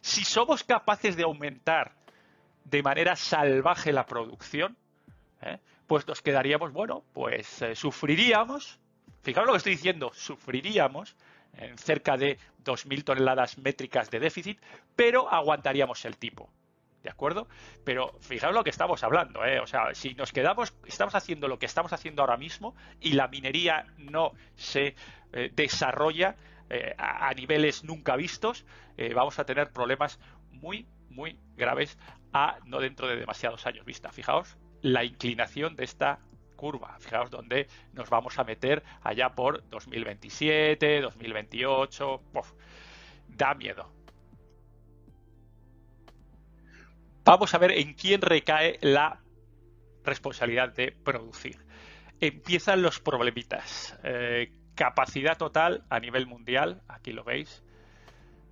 Si 0.02 0.24
somos 0.24 0.64
capaces 0.64 1.16
de 1.16 1.24
aumentar 1.24 1.96
de 2.66 2.84
manera 2.84 3.16
salvaje 3.16 3.92
la 3.92 4.06
producción, 4.06 4.78
¿eh? 5.42 5.58
pues 5.88 6.08
nos 6.08 6.22
quedaríamos, 6.22 6.72
bueno, 6.72 7.04
pues 7.14 7.62
eh, 7.64 7.76
sufriríamos, 7.76 8.80
fijaos 9.24 9.48
lo 9.48 9.54
que 9.54 9.58
estoy 9.58 9.74
diciendo, 9.74 10.12
sufriríamos 10.14 11.16
en 11.58 11.78
cerca 11.78 12.18
de 12.18 12.38
2.000 12.64 13.04
toneladas 13.04 13.58
métricas 13.58 14.12
de 14.12 14.20
déficit, 14.20 14.60
pero 14.96 15.32
aguantaríamos 15.32 16.06
el 16.06 16.18
tipo. 16.18 16.50
¿De 17.06 17.12
acuerdo? 17.12 17.48
Pero 17.84 18.18
fijaos 18.20 18.56
lo 18.56 18.64
que 18.64 18.72
estamos 18.72 19.04
hablando, 19.04 19.46
¿eh? 19.46 19.60
O 19.60 19.68
sea, 19.68 19.94
si 19.94 20.16
nos 20.16 20.32
quedamos, 20.32 20.74
estamos 20.88 21.14
haciendo 21.14 21.48
lo 21.48 21.60
que 21.60 21.68
estamos 21.68 21.94
haciendo 21.94 22.24
ahora 22.24 22.36
mismo 22.36 22.76
y 23.00 23.14
la 23.14 23.28
minería 23.28 23.86
no 24.00 24.32
se 24.56 24.96
eh, 25.32 25.52
desarrolla 25.54 26.36
a, 26.98 27.28
a, 27.28 27.34
niveles 27.36 27.84
nunca 27.84 28.16
vistos, 28.16 28.66
vamos 29.14 29.38
a 29.38 29.46
tener 29.46 29.72
problemas 29.72 30.20
muy, 30.50 30.88
muy 31.12 31.38
graves 31.56 31.96
a 32.34 32.58
no 32.66 32.80
dentro 32.80 33.08
de 33.08 33.18
demasiados 33.18 33.68
años 33.68 33.86
vista. 33.86 34.12
Fijaos 34.12 34.58
la 34.82 35.04
inclinación 35.04 35.76
de 35.76 35.84
esta 35.84 36.20
curva. 36.56 36.98
Fijaos 37.00 37.30
dónde 37.30 37.68
nos 37.94 38.10
vamos 38.10 38.40
a 38.40 38.44
meter 38.44 38.84
allá 39.02 39.30
por 39.30 39.68
2027, 39.70 41.02
2028. 41.02 42.22
da 43.28 43.54
miedo. 43.54 43.95
Vamos 47.26 47.54
a 47.56 47.58
ver 47.58 47.72
en 47.72 47.96
quién 47.96 48.22
recae 48.22 48.78
la 48.82 49.20
responsabilidad 50.04 50.72
de 50.74 50.92
producir. 50.92 51.58
Empiezan 52.22 52.84
los 52.84 53.00
problemitas. 53.00 53.98
Eh, 54.04 54.52
capacidad 54.76 55.36
total 55.36 55.84
a 55.90 56.00
nivel 56.00 56.28
mundial, 56.28 56.84
aquí 56.88 57.14
lo 57.14 57.24
veis, 57.24 57.64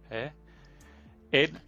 eh, 0.09 0.31
en 1.31 1.61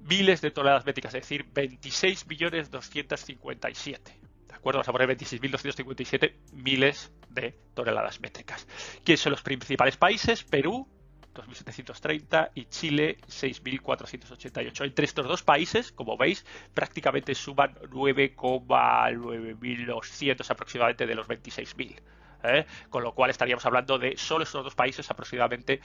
miles 0.00 0.40
de 0.40 0.50
toneladas 0.50 0.86
métricas, 0.86 1.14
es 1.14 1.20
decir, 1.22 1.44
26.257. 1.52 4.00
¿De 4.48 4.54
acuerdo? 4.54 4.78
Vamos 4.78 4.88
a 4.88 4.92
poner 4.92 5.08
26.257 5.08 6.36
miles 6.54 7.12
de 7.28 7.54
toneladas 7.74 8.18
métricas. 8.22 8.66
¿Quiénes 9.04 9.20
son 9.20 9.32
los 9.32 9.42
principales 9.42 9.98
países? 9.98 10.42
Perú, 10.44 10.88
2.730 11.34 12.50
y 12.54 12.66
Chile 12.66 13.18
6.488. 13.26 14.84
Entre 14.84 15.04
estos 15.04 15.26
dos 15.26 15.42
países, 15.42 15.90
como 15.92 16.16
veis, 16.16 16.46
prácticamente 16.74 17.34
suman 17.34 17.74
9,9200 17.90 20.50
aproximadamente 20.50 21.06
de 21.06 21.14
los 21.14 21.28
26.000. 21.28 22.00
¿eh? 22.44 22.66
Con 22.88 23.02
lo 23.02 23.14
cual 23.14 23.30
estaríamos 23.30 23.64
hablando 23.66 23.98
de 23.98 24.16
solo 24.16 24.44
estos 24.44 24.64
dos 24.64 24.74
países 24.74 25.10
aproximadamente 25.10 25.80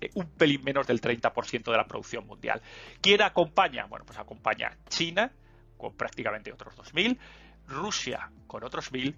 eh, 0.00 0.10
un 0.14 0.26
pelín 0.26 0.62
menos 0.64 0.86
del 0.86 1.00
30% 1.00 1.70
de 1.70 1.76
la 1.76 1.86
producción 1.86 2.26
mundial. 2.26 2.60
¿Quién 3.00 3.22
acompaña? 3.22 3.86
Bueno, 3.86 4.04
pues 4.04 4.18
acompaña 4.18 4.76
China 4.88 5.32
con 5.76 5.94
prácticamente 5.94 6.52
otros 6.52 6.76
2.000, 6.76 7.18
Rusia 7.68 8.30
con 8.46 8.64
otros 8.64 8.92
1.000, 8.92 9.14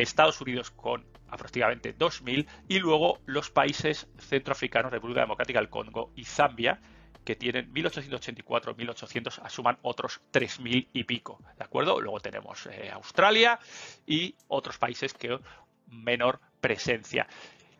Estados 0.00 0.40
Unidos 0.40 0.70
con 0.70 1.04
aproximadamente 1.28 1.96
2.000 1.96 2.46
y 2.68 2.78
luego 2.78 3.20
los 3.26 3.50
países 3.50 4.08
centroafricanos, 4.18 4.92
República 4.92 5.20
Democrática 5.20 5.58
del 5.58 5.70
Congo 5.70 6.12
y 6.14 6.24
Zambia, 6.24 6.80
que 7.24 7.36
tienen 7.36 7.72
1.884, 7.72 8.74
1.800, 8.74 9.40
asuman 9.42 9.78
otros 9.82 10.20
3.000 10.32 10.88
y 10.92 11.04
pico, 11.04 11.38
¿de 11.56 11.64
acuerdo? 11.64 12.00
Luego 12.00 12.20
tenemos 12.20 12.66
eh, 12.66 12.90
Australia 12.92 13.58
y 14.06 14.34
otros 14.48 14.78
países 14.78 15.14
que 15.14 15.38
menor 15.86 16.40
presencia. 16.60 17.26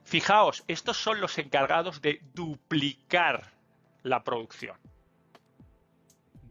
Fijaos, 0.04 0.64
estos 0.69 0.97
son 0.97 1.21
los 1.21 1.38
encargados 1.38 2.00
de 2.02 2.21
duplicar 2.35 3.52
la 4.02 4.23
producción. 4.23 4.76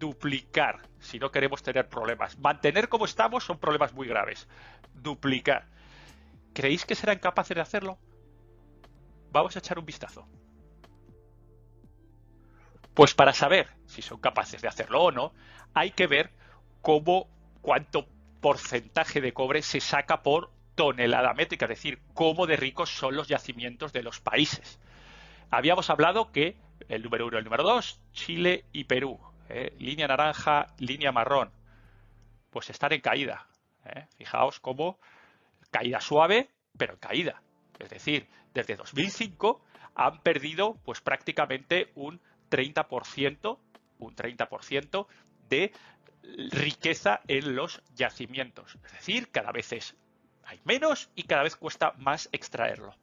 Duplicar, 0.01 0.81
si 0.99 1.19
no 1.19 1.29
queremos 1.29 1.61
tener 1.61 1.87
problemas. 1.87 2.35
Mantener 2.39 2.89
como 2.89 3.05
estamos 3.05 3.43
son 3.43 3.59
problemas 3.59 3.93
muy 3.93 4.07
graves. 4.07 4.47
Duplicar. 4.95 5.67
¿Creéis 6.55 6.87
que 6.87 6.95
serán 6.95 7.19
capaces 7.19 7.53
de 7.53 7.61
hacerlo? 7.61 7.99
Vamos 9.31 9.55
a 9.55 9.59
echar 9.59 9.77
un 9.77 9.85
vistazo. 9.85 10.27
Pues 12.95 13.13
para 13.13 13.31
saber 13.31 13.69
si 13.85 14.01
son 14.01 14.19
capaces 14.19 14.63
de 14.63 14.67
hacerlo 14.67 15.03
o 15.03 15.11
no, 15.11 15.33
hay 15.75 15.91
que 15.91 16.07
ver 16.07 16.31
cómo 16.81 17.29
cuánto 17.61 18.07
porcentaje 18.41 19.21
de 19.21 19.33
cobre 19.33 19.61
se 19.61 19.81
saca 19.81 20.23
por 20.23 20.51
tonelada 20.73 21.35
métrica, 21.35 21.65
es 21.65 21.69
decir, 21.77 22.01
cómo 22.15 22.47
de 22.47 22.57
ricos 22.57 22.89
son 22.89 23.15
los 23.15 23.27
yacimientos 23.27 23.93
de 23.93 24.01
los 24.01 24.19
países. 24.19 24.79
Habíamos 25.51 25.91
hablado 25.91 26.31
que 26.31 26.57
el 26.89 27.03
número 27.03 27.27
uno 27.27 27.37
y 27.37 27.39
el 27.39 27.43
número 27.43 27.63
dos, 27.63 28.01
Chile 28.13 28.65
y 28.73 28.85
Perú, 28.85 29.19
¿eh? 29.51 29.73
línea 29.79 30.07
naranja, 30.07 30.67
línea 30.77 31.11
marrón, 31.11 31.51
pues 32.49 32.69
están 32.69 32.93
en 32.93 33.01
caída. 33.01 33.47
¿eh? 33.85 34.07
Fijaos 34.17 34.59
cómo 34.59 34.99
caída 35.69 36.01
suave, 36.01 36.49
pero 36.77 36.93
en 36.93 36.99
caída. 36.99 37.41
Es 37.79 37.89
decir, 37.89 38.27
desde 38.53 38.75
2005 38.75 39.61
han 39.95 40.19
perdido 40.21 40.75
pues 40.83 41.01
prácticamente 41.01 41.91
un 41.95 42.19
30%, 42.49 43.57
un 43.99 44.15
30% 44.15 45.07
de 45.49 45.71
riqueza 46.51 47.21
en 47.27 47.55
los 47.55 47.81
yacimientos. 47.95 48.77
Es 48.85 48.91
decir, 48.93 49.29
cada 49.31 49.51
vez 49.51 49.95
hay 50.43 50.59
menos 50.63 51.09
y 51.15 51.23
cada 51.23 51.43
vez 51.43 51.55
cuesta 51.55 51.93
más 51.97 52.29
extraerlo. 52.31 52.95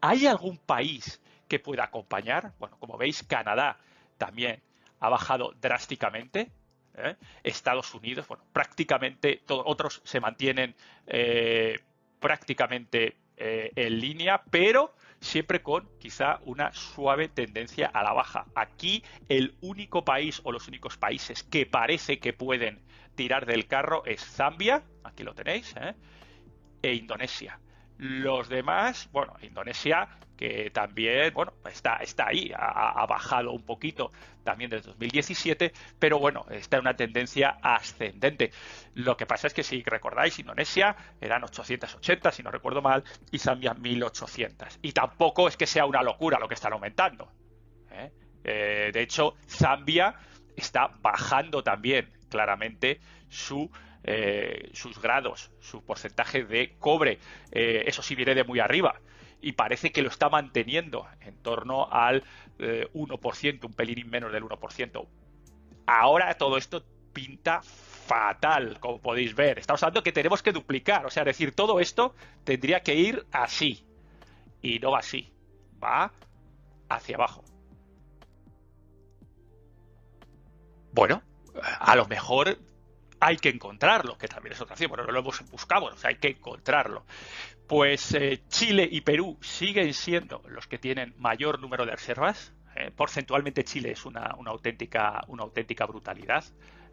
¿Hay 0.00 0.26
algún 0.26 0.58
país 0.58 1.20
que 1.48 1.58
pueda 1.58 1.84
acompañar? 1.84 2.52
Bueno, 2.58 2.76
como 2.78 2.96
veis, 2.96 3.22
Canadá 3.24 3.78
también 4.16 4.62
ha 5.00 5.08
bajado 5.08 5.54
drásticamente. 5.60 6.50
¿eh? 6.96 7.16
Estados 7.42 7.94
Unidos, 7.94 8.26
bueno, 8.28 8.44
prácticamente 8.52 9.42
todos 9.46 9.64
otros 9.66 10.00
se 10.04 10.20
mantienen 10.20 10.74
eh, 11.06 11.78
prácticamente 12.20 13.16
eh, 13.36 13.70
en 13.76 14.00
línea, 14.00 14.42
pero 14.50 14.94
siempre 15.20 15.62
con 15.62 15.88
quizá 15.98 16.40
una 16.44 16.72
suave 16.72 17.28
tendencia 17.28 17.86
a 17.86 18.02
la 18.02 18.12
baja. 18.12 18.46
Aquí 18.54 19.04
el 19.28 19.54
único 19.60 20.04
país 20.04 20.40
o 20.44 20.52
los 20.52 20.66
únicos 20.68 20.96
países 20.96 21.42
que 21.44 21.66
parece 21.66 22.18
que 22.18 22.32
pueden 22.32 22.80
tirar 23.14 23.46
del 23.46 23.66
carro 23.66 24.04
es 24.04 24.24
Zambia, 24.24 24.82
aquí 25.04 25.22
lo 25.22 25.34
tenéis, 25.34 25.74
e 26.82 26.94
Indonesia. 26.94 27.58
Los 27.98 28.48
demás, 28.48 29.08
bueno, 29.10 29.34
Indonesia, 29.42 30.08
que 30.36 30.70
también, 30.70 31.34
bueno, 31.34 31.52
está, 31.68 31.96
está 31.96 32.28
ahí, 32.28 32.52
ha, 32.56 33.04
bajado 33.06 33.50
un 33.50 33.64
poquito 33.64 34.12
también 34.44 34.70
desde 34.70 34.86
2017, 34.90 35.72
pero 35.98 36.20
bueno, 36.20 36.46
está 36.48 36.76
en 36.76 36.82
una 36.82 36.94
tendencia 36.94 37.58
ascendente. 37.60 38.52
Lo 38.94 39.16
que 39.16 39.26
pasa 39.26 39.48
es 39.48 39.52
que 39.52 39.64
si 39.64 39.82
recordáis, 39.82 40.38
Indonesia 40.38 40.94
eran 41.20 41.42
880, 41.42 42.30
si 42.30 42.42
no 42.44 42.52
recuerdo 42.52 42.80
mal, 42.80 43.02
y 43.32 43.38
Zambia 43.40 43.74
1800. 43.74 44.78
Y 44.80 44.92
tampoco 44.92 45.48
es 45.48 45.56
que 45.56 45.66
sea 45.66 45.84
una 45.84 46.02
locura 46.02 46.38
lo 46.38 46.46
que 46.46 46.54
están 46.54 46.72
aumentando. 46.72 47.32
¿eh? 47.90 48.12
Eh, 48.44 48.90
de 48.92 49.02
hecho, 49.02 49.34
Zambia 49.48 50.14
está 50.54 50.92
bajando 51.00 51.64
también 51.64 52.12
claramente 52.28 53.00
su 53.28 53.68
eh, 54.04 54.70
sus 54.72 55.00
grados, 55.00 55.50
su 55.60 55.82
porcentaje 55.84 56.44
de 56.44 56.76
cobre. 56.78 57.18
Eh, 57.50 57.84
eso 57.86 58.02
sí 58.02 58.14
viene 58.14 58.34
de 58.34 58.44
muy 58.44 58.60
arriba 58.60 59.00
y 59.40 59.52
parece 59.52 59.92
que 59.92 60.02
lo 60.02 60.08
está 60.08 60.28
manteniendo 60.28 61.06
en 61.20 61.36
torno 61.42 61.88
al 61.90 62.24
1%, 62.58 63.44
eh, 63.44 63.66
un 63.66 63.72
pelín 63.72 64.10
menos 64.10 64.32
del 64.32 64.44
1%. 64.44 65.06
Ahora 65.86 66.34
todo 66.34 66.56
esto 66.56 66.84
pinta 67.12 67.62
fatal, 67.62 68.78
como 68.80 69.00
podéis 69.00 69.34
ver. 69.34 69.58
Estamos 69.58 69.82
hablando 69.82 70.02
que 70.02 70.12
tenemos 70.12 70.42
que 70.42 70.52
duplicar, 70.52 71.06
o 71.06 71.10
sea, 71.10 71.24
decir, 71.24 71.54
todo 71.54 71.80
esto 71.80 72.14
tendría 72.44 72.80
que 72.82 72.94
ir 72.94 73.26
así 73.32 73.84
y 74.62 74.78
no 74.78 74.96
así, 74.96 75.32
va 75.82 76.12
hacia 76.88 77.16
abajo. 77.16 77.44
Bueno, 80.92 81.22
a 81.80 81.94
lo 81.96 82.06
mejor 82.06 82.58
hay 83.20 83.36
que 83.36 83.48
encontrarlo, 83.48 84.16
que 84.16 84.28
también 84.28 84.52
es 84.52 84.60
otra 84.60 84.74
opción, 84.74 84.90
bueno, 84.90 85.04
no 85.04 85.12
lo 85.12 85.20
hemos 85.20 85.50
buscado, 85.50 85.86
o 85.86 85.96
sea, 85.96 86.10
hay 86.10 86.16
que 86.16 86.28
encontrarlo. 86.28 87.04
Pues 87.66 88.14
eh, 88.14 88.42
Chile 88.48 88.88
y 88.90 89.00
Perú 89.02 89.36
siguen 89.40 89.92
siendo 89.92 90.42
los 90.48 90.66
que 90.66 90.78
tienen 90.78 91.14
mayor 91.18 91.60
número 91.60 91.84
de 91.84 91.92
reservas. 91.92 92.52
¿eh? 92.76 92.90
porcentualmente 92.94 93.64
Chile 93.64 93.90
es 93.90 94.06
una, 94.06 94.36
auténtica, 94.46 95.22
una 95.28 95.42
auténtica 95.42 95.84
brutalidad. 95.86 96.44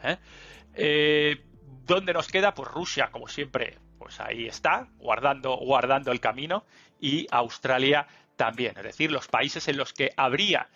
¿eh? 0.04 1.38
¿Dónde 1.86 2.14
nos 2.14 2.28
queda? 2.28 2.54
Pues 2.54 2.70
Rusia, 2.70 3.10
como 3.12 3.28
siempre, 3.28 3.78
pues 4.00 4.20
ahí 4.20 4.48
está, 4.48 4.88
guardando, 4.98 5.56
guardando 5.58 6.12
el 6.12 6.20
camino, 6.20 6.66
y 7.00 7.28
Australia 7.30 8.08
también. 8.36 8.76
Es 8.78 8.84
decir, 8.84 9.12
los 9.12 9.28
países 9.28 9.68
en 9.68 9.78
los 9.78 9.94
que 9.94 10.12
habría, 10.18 10.68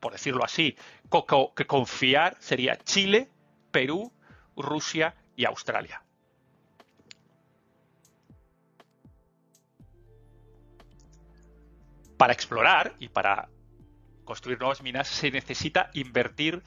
por 0.00 0.12
decirlo 0.12 0.42
así, 0.42 0.74
que 1.54 1.66
confiar 1.66 2.36
sería 2.40 2.78
Chile, 2.78 3.28
Perú, 3.76 4.10
Rusia 4.56 5.14
y 5.36 5.44
Australia. 5.44 6.02
Para 12.16 12.32
explorar 12.32 12.94
y 12.98 13.08
para 13.10 13.50
construir 14.24 14.58
nuevas 14.58 14.80
minas 14.80 15.08
se 15.08 15.30
necesita 15.30 15.90
invertir 15.92 16.62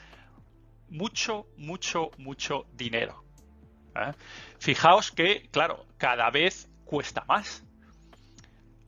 mucho, 0.88 1.48
mucho, 1.58 2.12
mucho 2.20 2.68
dinero. 2.74 3.26
¿eh? 3.96 4.14
Fijaos 4.60 5.12
que, 5.12 5.50
claro, 5.50 5.88
cada 5.98 6.30
vez 6.30 6.70
cuesta 6.86 7.26
más. 7.28 7.64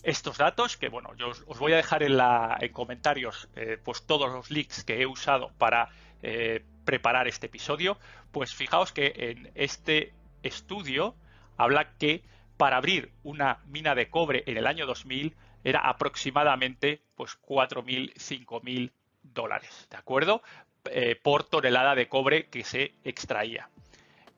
Estos 0.04 0.38
datos, 0.38 0.78
que 0.78 0.90
bueno, 0.90 1.16
yo 1.16 1.30
os, 1.30 1.58
voy 1.58 1.74
a 1.74 1.78
dejar 1.78 2.04
en, 2.04 2.18
la, 2.18 2.56
en 2.62 2.72
comentarios 2.72 3.50
eh, 3.56 3.80
pues 3.84 4.06
todos 4.06 4.32
los 4.32 4.51
links 4.51 4.84
que 4.84 5.01
he 5.01 5.08
usado 5.08 5.51
para 5.58 5.90
eh, 6.22 6.63
preparar 6.86 7.27
este 7.27 7.48
episodio, 7.48 7.98
pues 8.32 8.53
fijaos 8.53 8.92
que 8.92 9.14
en 9.16 9.51
este 9.55 10.14
estudio 10.44 11.16
habla 11.58 11.94
que 11.98 12.24
para 12.58 12.77
abrir 12.77 13.12
una 13.24 13.60
mina 13.66 13.96
de 13.96 14.10
cobre 14.10 14.44
en 14.46 14.58
el 14.58 14.68
año 14.68 14.86
2000 14.86 15.36
era 15.64 15.79
aproximadamente 15.82 17.01
pues 17.16 17.40
4.000, 17.42 18.14
5.000 18.14 18.92
dólares, 19.24 19.88
¿de 19.90 19.98
acuerdo? 19.98 20.42
Eh, 20.86 21.16
por 21.16 21.44
tonelada 21.44 21.94
de 21.94 22.08
cobre 22.08 22.48
que 22.48 22.64
se 22.64 22.96
extraía. 23.03 23.70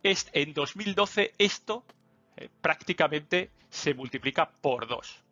en 0.03 0.53
2012 0.53 1.33
esto 1.37 1.85
eh, 2.35 2.49
prácticamente 2.61 3.51
se 3.69 3.93
multiplica 3.93 4.49
por 4.49 4.87
dos. 4.87 5.23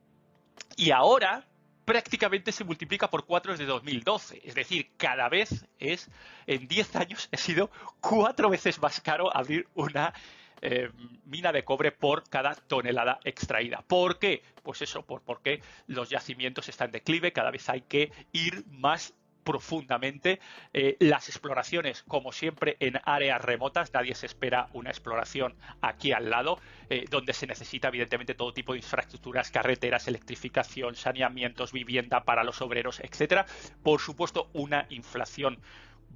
Y 0.77 0.91
ahora 0.91 1.45
prácticamente 1.91 2.53
se 2.53 2.63
multiplica 2.63 3.09
por 3.09 3.25
4 3.25 3.51
desde 3.51 3.65
2012. 3.65 4.43
Es 4.45 4.55
decir, 4.55 4.91
cada 4.95 5.27
vez 5.27 5.65
es, 5.77 6.09
en 6.47 6.65
10 6.65 6.95
años, 6.95 7.27
ha 7.33 7.35
sido 7.35 7.69
cuatro 7.99 8.49
veces 8.49 8.81
más 8.81 9.01
caro 9.01 9.35
abrir 9.35 9.67
una 9.73 10.13
eh, 10.61 10.89
mina 11.25 11.51
de 11.51 11.65
cobre 11.65 11.91
por 11.91 12.29
cada 12.29 12.55
tonelada 12.55 13.19
extraída. 13.25 13.83
¿Por 13.85 14.19
qué? 14.19 14.41
Pues 14.63 14.81
eso, 14.81 15.05
por, 15.05 15.21
porque 15.21 15.61
los 15.87 16.09
yacimientos 16.09 16.69
están 16.69 16.87
en 16.87 16.91
declive, 16.93 17.33
cada 17.33 17.51
vez 17.51 17.67
hay 17.67 17.81
que 17.81 18.09
ir 18.31 18.63
más 18.67 19.13
profundamente. 19.43 20.39
Eh, 20.73 20.97
las 20.99 21.29
exploraciones, 21.29 22.03
como 22.03 22.31
siempre, 22.31 22.77
en 22.79 22.99
áreas 23.03 23.41
remotas, 23.41 23.93
nadie 23.93 24.15
se 24.15 24.25
espera 24.25 24.67
una 24.73 24.89
exploración 24.89 25.55
aquí 25.81 26.11
al 26.11 26.29
lado, 26.29 26.59
eh, 26.89 27.05
donde 27.09 27.33
se 27.33 27.47
necesita 27.47 27.89
evidentemente 27.89 28.35
todo 28.35 28.53
tipo 28.53 28.73
de 28.73 28.79
infraestructuras, 28.79 29.51
carreteras, 29.51 30.07
electrificación, 30.07 30.95
saneamientos, 30.95 31.71
vivienda 31.71 32.23
para 32.23 32.43
los 32.43 32.61
obreros, 32.61 32.99
etcétera. 32.99 33.45
Por 33.83 33.99
supuesto, 33.99 34.49
una 34.53 34.85
inflación 34.89 35.59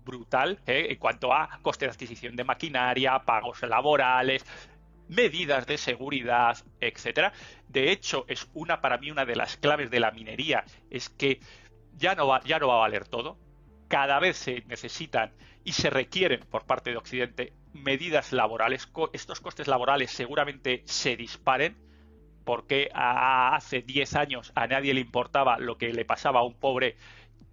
brutal 0.05 0.59
eh, 0.67 0.87
en 0.89 0.97
cuanto 0.97 1.33
a 1.33 1.59
coste 1.61 1.85
de 1.85 1.91
adquisición 1.91 2.35
de 2.35 2.43
maquinaria, 2.43 3.19
pagos 3.19 3.61
laborales, 3.63 4.45
medidas 5.07 5.65
de 5.67 5.77
seguridad, 5.77 6.57
etcétera. 6.79 7.33
De 7.67 7.91
hecho, 7.91 8.25
es 8.27 8.47
una 8.53 8.81
para 8.81 8.97
mí 8.97 9.11
una 9.11 9.25
de 9.25 9.35
las 9.35 9.57
claves 9.57 9.89
de 9.89 9.99
la 9.99 10.11
minería 10.11 10.63
es 10.89 11.09
que 11.09 11.39
ya 11.97 12.15
no 12.15 12.27
va, 12.27 12.41
ya 12.43 12.59
no 12.59 12.67
va 12.67 12.75
a 12.75 12.79
valer 12.79 13.07
todo. 13.07 13.37
Cada 13.87 14.19
vez 14.19 14.37
se 14.37 14.63
necesitan 14.67 15.33
y 15.63 15.73
se 15.73 15.89
requieren 15.89 16.41
por 16.49 16.65
parte 16.65 16.91
de 16.91 16.97
Occidente 16.97 17.53
medidas 17.73 18.31
laborales. 18.33 18.89
Estos 19.13 19.39
costes 19.39 19.67
laborales 19.67 20.11
seguramente 20.11 20.83
se 20.85 21.15
disparen 21.15 21.77
porque 22.45 22.89
hace 22.93 23.81
10 23.81 24.15
años 24.15 24.51
a 24.55 24.67
nadie 24.67 24.93
le 24.93 25.01
importaba 25.01 25.57
lo 25.57 25.77
que 25.77 25.91
le 25.91 26.05
pasaba 26.05 26.41
a 26.41 26.43
un 26.43 26.53
pobre 26.53 26.95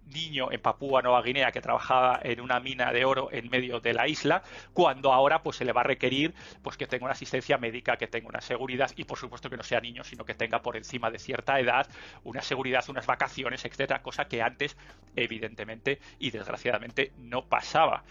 niño 0.07 0.51
en 0.51 0.61
Papúa 0.61 1.01
Nueva 1.01 1.21
Guinea 1.21 1.51
que 1.51 1.61
trabajaba 1.61 2.19
en 2.23 2.41
una 2.41 2.59
mina 2.59 2.91
de 2.91 3.05
oro 3.05 3.29
en 3.31 3.49
medio 3.49 3.79
de 3.79 3.93
la 3.93 4.07
isla, 4.07 4.43
cuando 4.73 5.13
ahora 5.13 5.43
pues 5.43 5.57
se 5.57 5.65
le 5.65 5.73
va 5.73 5.81
a 5.81 5.85
requerir 5.85 6.33
pues 6.61 6.77
que 6.77 6.87
tenga 6.87 7.05
una 7.05 7.13
asistencia 7.13 7.57
médica, 7.57 7.97
que 7.97 8.07
tenga 8.07 8.27
una 8.27 8.41
seguridad 8.41 8.91
y 8.95 9.03
por 9.03 9.17
supuesto 9.17 9.49
que 9.49 9.57
no 9.57 9.63
sea 9.63 9.79
niño, 9.79 10.03
sino 10.03 10.25
que 10.25 10.33
tenga 10.33 10.61
por 10.61 10.77
encima 10.77 11.09
de 11.09 11.19
cierta 11.19 11.59
edad 11.59 11.87
una 12.23 12.41
seguridad, 12.41 12.83
unas 12.89 13.05
vacaciones, 13.05 13.65
etcétera, 13.65 14.01
cosa 14.01 14.25
que 14.25 14.41
antes 14.41 14.77
evidentemente 15.15 15.99
y 16.19 16.31
desgraciadamente 16.31 17.11
no 17.17 17.45
pasaba. 17.45 18.03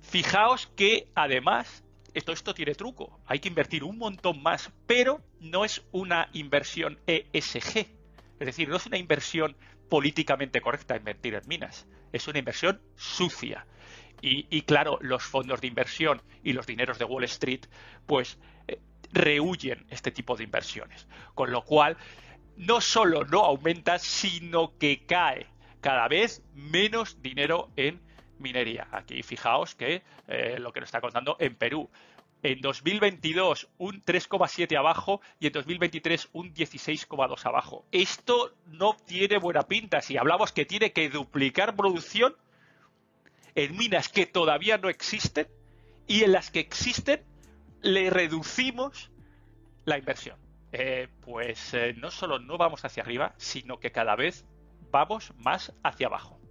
Fijaos 0.00 0.66
que 0.76 1.08
además 1.14 1.84
esto, 2.14 2.32
esto 2.32 2.54
tiene 2.54 2.74
truco, 2.74 3.20
hay 3.26 3.38
que 3.38 3.48
invertir 3.48 3.84
un 3.84 3.96
montón 3.98 4.42
más, 4.42 4.70
pero 4.86 5.20
no 5.40 5.64
es 5.64 5.82
una 5.92 6.28
inversión 6.32 6.98
ESG, 7.06 7.86
es 8.38 8.46
decir, 8.46 8.68
no 8.68 8.76
es 8.76 8.86
una 8.86 8.98
inversión 8.98 9.56
políticamente 9.92 10.62
correcta 10.62 10.96
invertir 10.96 11.34
en 11.34 11.46
minas. 11.46 11.86
Es 12.12 12.26
una 12.26 12.38
inversión 12.38 12.80
sucia. 12.96 13.66
Y, 14.22 14.62
claro, 14.62 14.98
los 15.02 15.22
fondos 15.22 15.60
de 15.60 15.66
inversión 15.66 16.22
y 16.42 16.54
los 16.54 16.66
dineros 16.66 16.98
de 16.98 17.04
Wall 17.04 17.24
Street, 17.24 17.66
pues 18.06 18.38
eh, 18.68 18.80
rehuyen 19.12 19.84
este 19.90 20.10
tipo 20.10 20.34
de 20.34 20.44
inversiones. 20.44 21.06
Con 21.34 21.50
lo 21.50 21.62
cual, 21.62 21.98
no 22.56 22.80
solo 22.80 23.26
no 23.26 23.40
aumenta, 23.40 23.98
sino 23.98 24.78
que 24.78 25.04
cae 25.04 25.46
cada 25.82 26.08
vez 26.08 26.42
menos 26.54 27.20
dinero 27.20 27.70
en 27.76 28.00
minería. 28.38 28.88
Aquí 28.92 29.22
fijaos 29.22 29.74
que 29.74 30.02
eh, 30.26 30.56
lo 30.58 30.72
que 30.72 30.80
nos 30.80 30.86
está 30.86 31.02
contando 31.02 31.36
en 31.38 31.54
Perú, 31.54 31.90
en 32.42 32.60
2022 32.60 33.68
un 33.78 34.04
3,7 34.04 34.76
abajo 34.76 35.20
y 35.38 35.46
en 35.46 35.52
2023 35.52 36.28
un 36.32 36.52
16,2 36.52 37.46
abajo. 37.46 37.84
Esto 37.92 38.54
no 38.66 38.96
tiene 39.06 39.38
buena 39.38 39.62
pinta. 39.62 40.00
Si 40.00 40.16
hablamos 40.16 40.52
que 40.52 40.64
tiene 40.64 40.92
que 40.92 41.08
duplicar 41.08 41.76
producción 41.76 42.36
en 43.54 43.76
minas 43.76 44.08
que 44.08 44.26
todavía 44.26 44.78
no 44.78 44.88
existen 44.88 45.46
y 46.06 46.24
en 46.24 46.32
las 46.32 46.50
que 46.50 46.60
existen 46.60 47.22
le 47.80 48.10
reducimos 48.10 49.10
la 49.84 49.98
inversión. 49.98 50.38
Eh, 50.72 51.08
pues 51.20 51.74
eh, 51.74 51.94
no 51.98 52.10
solo 52.10 52.38
no 52.38 52.56
vamos 52.56 52.84
hacia 52.84 53.02
arriba, 53.02 53.34
sino 53.36 53.78
que 53.78 53.92
cada 53.92 54.16
vez 54.16 54.46
vamos 54.90 55.32
más 55.36 55.72
hacia 55.82 56.06
abajo. 56.06 56.41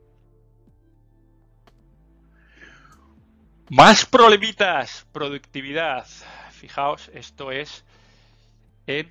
Más 3.74 4.06
problemitas, 4.06 5.08
productividad. 5.14 6.06
Fijaos, 6.52 7.10
esto 7.14 7.54
es 7.54 7.86
en 8.86 9.10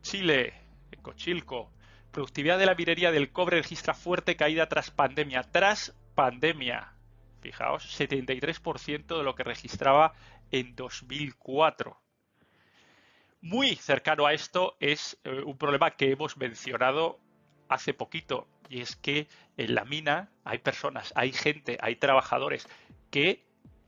Chile, 0.00 0.54
en 0.90 1.02
Cochilco. 1.02 1.70
Productividad 2.10 2.58
de 2.58 2.64
la 2.64 2.74
minería 2.74 3.12
del 3.12 3.32
cobre 3.32 3.58
registra 3.58 3.92
fuerte 3.92 4.34
caída 4.34 4.66
tras 4.70 4.90
pandemia. 4.90 5.42
Tras 5.42 5.94
pandemia. 6.14 6.94
Fijaos, 7.42 8.00
73% 8.00 9.18
de 9.18 9.22
lo 9.22 9.34
que 9.34 9.44
registraba 9.44 10.14
en 10.50 10.74
2004. 10.74 12.00
Muy 13.42 13.76
cercano 13.76 14.24
a 14.24 14.32
esto 14.32 14.78
es 14.80 15.18
eh, 15.24 15.42
un 15.44 15.58
problema 15.58 15.90
que 15.90 16.12
hemos 16.12 16.38
mencionado 16.38 17.20
hace 17.68 17.92
poquito 17.92 18.48
y 18.70 18.80
es 18.80 18.96
que 18.96 19.28
en 19.58 19.74
la 19.74 19.84
mina 19.84 20.30
hay 20.44 20.60
personas, 20.60 21.12
hay 21.14 21.30
gente, 21.30 21.76
hay 21.82 21.96
trabajadores 21.96 22.66
que 23.10 23.45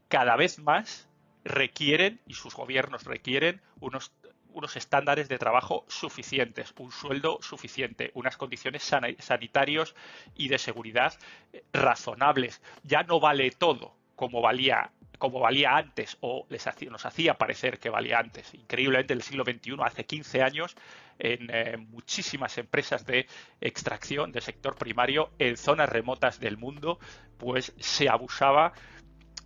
cada 0.09 0.37
vez 0.37 0.59
más 0.59 1.09
requieren 1.45 2.21
y 2.27 2.35
sus 2.35 2.55
gobiernos 2.55 3.05
requieren 3.05 3.61
unos 3.81 4.13
unos 4.59 4.77
estándares 4.77 5.29
de 5.29 5.39
trabajo 5.39 5.85
suficientes, 5.89 6.75
un 6.79 6.91
sueldo 6.91 7.39
suficiente, 7.43 8.11
unas 8.15 8.37
condiciones 8.37 8.83
sanitarios 8.83 9.95
y 10.35 10.49
de 10.49 10.59
seguridad 10.59 11.15
eh, 11.53 11.63
razonables. 11.73 12.61
Ya 12.83 13.05
no 13.05 13.21
vale 13.21 13.51
todo 13.53 13.95
como 14.17 14.41
valía 14.41 14.91
como 15.19 15.41
valía 15.41 15.77
antes 15.77 16.17
o 16.21 16.47
les 16.49 16.65
nos 16.89 17.05
hacía 17.05 17.35
parecer 17.35 17.81
que 17.81 17.91
valía 17.91 18.21
antes. 18.21 18.55
Increíblemente, 18.55 19.15
en 19.15 19.19
el 19.19 19.25
siglo 19.25 19.43
XXI, 19.43 19.75
hace 19.83 20.05
15 20.05 20.43
años, 20.43 20.77
en 21.19 21.51
eh, 21.53 21.77
muchísimas 21.77 22.57
empresas 22.57 23.05
de 23.05 23.27
extracción 23.61 24.31
del 24.31 24.43
sector 24.43 24.77
primario 24.77 25.31
en 25.41 25.57
zonas 25.57 25.89
remotas 25.89 26.39
del 26.39 26.57
mundo, 26.57 27.01
pues 27.37 27.73
se 27.79 28.09
abusaba 28.09 28.73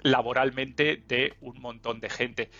laboralmente 0.03 1.03
de 1.07 1.35
un 1.41 1.61
montón 1.61 2.01
de 2.01 2.11
gente. 2.11 2.51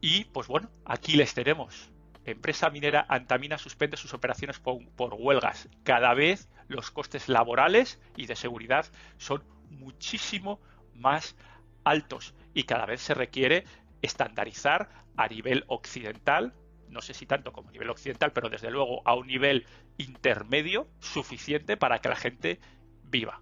Y 0.00 0.24
pues 0.24 0.48
bueno, 0.48 0.70
aquí 0.84 1.16
les 1.16 1.34
tenemos. 1.34 1.90
Empresa 2.24 2.70
minera 2.70 3.06
Antamina 3.08 3.56
suspende 3.56 3.96
sus 3.96 4.12
operaciones 4.12 4.58
por, 4.58 5.14
huelgas. 5.14 5.68
Cada 5.84 6.12
vez 6.12 6.48
los 6.66 6.90
costes 6.90 7.28
laborales 7.28 8.00
y 8.16 8.26
de 8.26 8.34
seguridad 8.34 8.86
son 9.16 9.44
muchísimo 9.70 10.60
más 10.94 11.36
altos 11.84 12.34
y 12.52 12.64
cada 12.64 12.84
vez 12.86 13.00
se 13.00 13.14
requiere 13.14 13.64
estandarizar 14.02 14.88
a 15.16 15.28
nivel 15.28 15.64
occidental, 15.68 16.52
no 16.88 17.00
sé 17.00 17.14
si 17.14 17.26
tanto 17.26 17.52
como 17.52 17.68
a 17.68 17.72
nivel 17.72 17.90
occidental, 17.90 18.32
pero 18.32 18.48
desde 18.48 18.70
luego 18.70 19.02
a 19.04 19.14
un 19.14 19.28
nivel 19.28 19.66
intermedio 19.96 20.88
suficiente 20.98 21.76
para 21.76 22.00
que 22.00 22.08
la 22.08 22.16
gente 22.16 22.60
viva. 23.04 23.40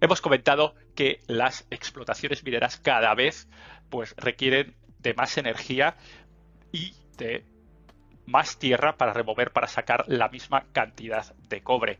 Hemos 0.00 0.20
comentado 0.20 0.74
que 0.94 1.20
las 1.26 1.66
explotaciones 1.70 2.42
mineras 2.42 2.78
cada 2.78 3.14
vez 3.14 3.48
pues 3.90 4.14
requieren 4.16 4.74
de 4.98 5.14
más 5.14 5.36
energía 5.36 5.96
y 6.72 6.94
de 7.18 7.44
más 8.26 8.58
tierra 8.58 8.96
para 8.96 9.12
remover, 9.12 9.52
para 9.52 9.66
sacar 9.66 10.04
la 10.06 10.28
misma 10.28 10.66
cantidad 10.72 11.34
de 11.48 11.62
cobre. 11.62 11.98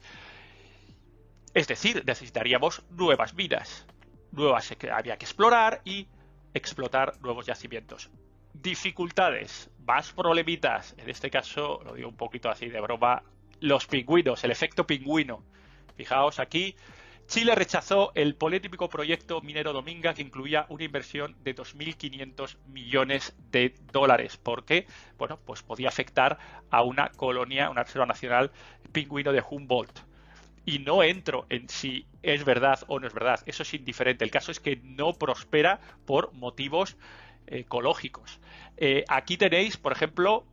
Es 1.52 1.66
decir, 1.66 2.02
necesitaríamos 2.06 2.82
nuevas 2.90 3.34
minas, 3.34 3.86
nuevas 4.30 4.74
que 4.78 4.90
había 4.90 5.18
que 5.18 5.24
explorar 5.24 5.82
y 5.84 6.06
explotar 6.54 7.20
nuevos 7.20 7.46
yacimientos. 7.46 8.10
Dificultades, 8.54 9.70
más 9.84 10.12
problemitas, 10.12 10.94
en 10.96 11.10
este 11.10 11.30
caso, 11.30 11.80
lo 11.84 11.94
digo 11.94 12.08
un 12.08 12.16
poquito 12.16 12.48
así 12.48 12.68
de 12.68 12.80
broma, 12.80 13.22
los 13.60 13.86
pingüinos, 13.86 14.42
el 14.44 14.52
efecto 14.52 14.86
pingüino. 14.86 15.44
Fijaos 15.96 16.38
aquí, 16.38 16.76
Chile 17.30 17.54
rechazó 17.54 18.10
el 18.16 18.34
polémico 18.34 18.88
proyecto 18.88 19.40
minero 19.40 19.72
Dominga 19.72 20.14
que 20.14 20.22
incluía 20.22 20.66
una 20.68 20.82
inversión 20.82 21.36
de 21.44 21.54
2.500 21.54 22.56
millones 22.66 23.36
de 23.52 23.72
dólares. 23.92 24.36
¿Por 24.36 24.64
qué? 24.64 24.88
Bueno, 25.16 25.38
pues 25.46 25.62
podía 25.62 25.90
afectar 25.90 26.38
a 26.70 26.82
una 26.82 27.10
colonia, 27.10 27.70
una 27.70 27.84
reserva 27.84 28.04
nacional 28.04 28.50
pingüino 28.90 29.30
de 29.30 29.44
Humboldt. 29.48 30.00
Y 30.66 30.80
no 30.80 31.04
entro 31.04 31.46
en 31.50 31.68
si 31.68 32.04
es 32.24 32.44
verdad 32.44 32.80
o 32.88 32.98
no 32.98 33.06
es 33.06 33.14
verdad. 33.14 33.38
Eso 33.46 33.62
es 33.62 33.74
indiferente. 33.74 34.24
El 34.24 34.32
caso 34.32 34.50
es 34.50 34.58
que 34.58 34.80
no 34.82 35.12
prospera 35.12 35.78
por 36.06 36.32
motivos 36.32 36.96
ecológicos. 37.46 38.40
Eh, 38.76 39.04
aquí 39.06 39.36
tenéis, 39.36 39.76
por 39.76 39.92
ejemplo, 39.92 40.44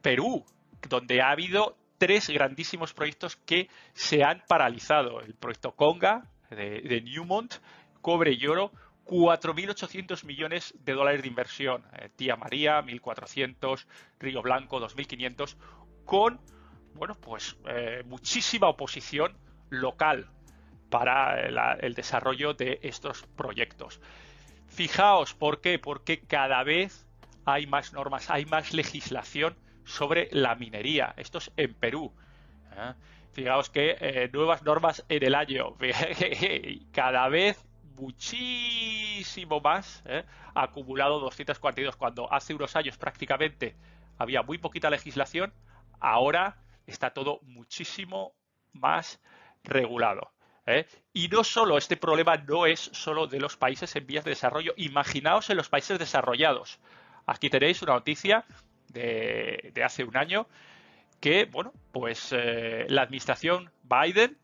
Perú, 0.00 0.42
donde 0.88 1.20
ha 1.20 1.32
habido 1.32 1.76
tres 2.04 2.28
grandísimos 2.28 2.92
proyectos 2.92 3.36
que 3.36 3.70
se 3.94 4.22
han 4.22 4.42
paralizado. 4.46 5.22
El 5.22 5.32
proyecto 5.32 5.72
Conga 5.72 6.26
de, 6.50 7.00
Newmont, 7.02 7.54
cobre 8.02 8.34
y 8.34 8.46
oro, 8.46 8.72
4.800 9.06 10.22
millones 10.24 10.74
de 10.84 10.92
dólares 10.92 11.22
de 11.22 11.28
inversión. 11.28 11.82
Eh, 11.94 12.10
Tía 12.14 12.36
María, 12.36 12.82
1.400, 12.82 13.86
Río 14.20 14.42
Blanco, 14.42 14.80
2.500, 14.80 15.56
con 16.04 16.38
bueno, 16.92 17.14
pues 17.14 17.56
eh, 17.70 18.02
muchísima 18.04 18.68
oposición 18.68 19.38
local 19.70 20.28
para 20.90 21.40
el 21.78 21.94
desarrollo 21.94 22.52
de 22.52 22.80
estos 22.82 23.22
proyectos. 23.34 23.98
Fijaos, 24.66 25.32
¿por 25.32 25.62
qué? 25.62 25.78
Porque 25.78 26.20
cada 26.20 26.62
vez 26.64 27.06
hay 27.46 27.66
más 27.66 27.94
normas, 27.94 28.28
hay 28.28 28.44
más 28.44 28.74
legislación 28.74 29.56
sobre 29.84 30.28
la 30.32 30.54
minería. 30.54 31.14
Esto 31.16 31.38
es 31.38 31.50
en 31.56 31.74
Perú. 31.74 32.12
¿eh? 32.76 32.94
Fijaos 33.32 33.70
que 33.70 33.96
eh, 34.00 34.30
nuevas 34.32 34.62
normas 34.62 35.04
en 35.08 35.24
el 35.24 35.34
año. 35.34 35.76
Cada 36.92 37.28
vez 37.28 37.64
muchísimo 37.96 39.60
más. 39.60 40.02
¿eh? 40.06 40.24
Acumulado 40.54 41.20
242 41.20 41.96
cuando 41.96 42.32
hace 42.32 42.54
unos 42.54 42.76
años 42.76 42.96
prácticamente 42.96 43.76
había 44.18 44.42
muy 44.42 44.58
poquita 44.58 44.90
legislación. 44.90 45.52
Ahora 46.00 46.56
está 46.86 47.10
todo 47.10 47.40
muchísimo 47.42 48.34
más 48.72 49.20
regulado. 49.62 50.30
¿eh? 50.66 50.86
Y 51.12 51.28
no 51.28 51.44
solo, 51.44 51.78
este 51.78 51.96
problema 51.96 52.36
no 52.36 52.66
es 52.66 52.80
solo 52.92 53.26
de 53.26 53.40
los 53.40 53.56
países 53.56 53.94
en 53.96 54.06
vías 54.06 54.24
de 54.24 54.30
desarrollo. 54.30 54.74
Imaginaos 54.76 55.50
en 55.50 55.56
los 55.56 55.68
países 55.68 55.98
desarrollados. 55.98 56.78
Aquí 57.26 57.48
tenéis 57.48 57.82
una 57.82 57.94
noticia 57.94 58.44
de, 58.94 59.82
hace 59.84 60.04
un 60.04 60.16
año, 60.16 60.46
que, 61.20 61.46
bueno, 61.46 61.72
pues 61.92 62.30
eh, 62.32 62.86
la 62.88 63.02
administración 63.02 63.70
Biden 63.82 64.38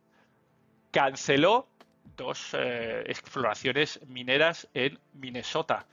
canceló 0.91 1.69
dos 2.17 2.55
eh, 2.59 3.03
exploraciones 3.07 4.01
mineras 4.07 4.69
en 4.75 4.99
Minnesota. 5.15 5.87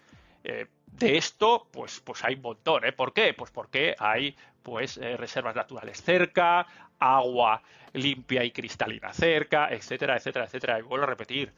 Eh, 0.44 0.68
de 0.88 1.18
esto, 1.18 1.68
pues, 1.72 2.00
pues 2.00 2.24
hay 2.24 2.36
un 2.36 2.42
montón. 2.42 2.86
¿eh? 2.86 2.92
¿Por 2.92 3.14
qué? 3.14 3.34
Pues 3.34 3.52
porque 3.52 3.96
hay 4.00 4.36
pues, 4.64 4.98
reservas 4.98 5.56
naturales 5.56 6.02
cerca, 6.02 6.66
agua 7.00 7.62
limpia 7.94 8.44
y 8.44 8.52
cristalina 8.52 9.14
cerca, 9.14 9.70
etcétera, 9.72 10.18
etcétera, 10.18 10.46
etcétera. 10.46 10.80
Y 10.80 10.82
vuelvo 10.82 11.06
a 11.06 11.08
repetir, 11.08 11.54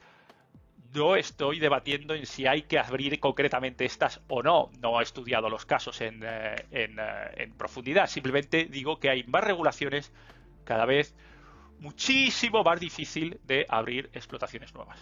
no 0.93 1.15
estoy 1.15 1.59
debatiendo 1.59 2.13
en 2.13 2.25
si 2.25 2.47
hay 2.47 2.63
que 2.63 2.79
abrir 2.79 3.19
concretamente 3.19 3.85
estas 3.85 4.21
o 4.27 4.41
no. 4.41 4.69
No 4.79 4.99
he 4.99 5.03
estudiado 5.03 5.49
los 5.49 5.65
casos 5.65 6.01
en, 6.01 6.21
eh, 6.23 6.55
eh, 6.71 7.31
en, 7.37 7.53
profundidad. 7.53 8.07
Simplemente 8.07 8.65
digo 8.65 8.99
que 8.99 9.09
hay 9.09 9.23
más 9.23 9.43
regulaciones 9.43 10.11
cada 10.63 10.85
vez 10.85 11.15
muchísimo 11.79 12.63
más 12.63 12.79
difícil 12.79 13.39
de 13.43 13.65
abrir 13.69 14.09
explotaciones 14.13 14.73
nuevas. 14.73 14.99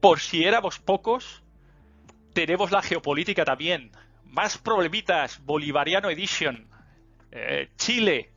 Por 0.00 0.20
si 0.20 0.44
éramos 0.44 0.78
pocos, 0.78 1.42
tenemos 2.34 2.70
la 2.70 2.82
geopolítica 2.82 3.44
también. 3.44 3.92
Más 4.24 4.58
problemitas, 4.58 5.42
Bolivariano 5.44 6.10
Edition, 6.10 6.68
eh, 7.30 7.70
Chile 7.76 8.32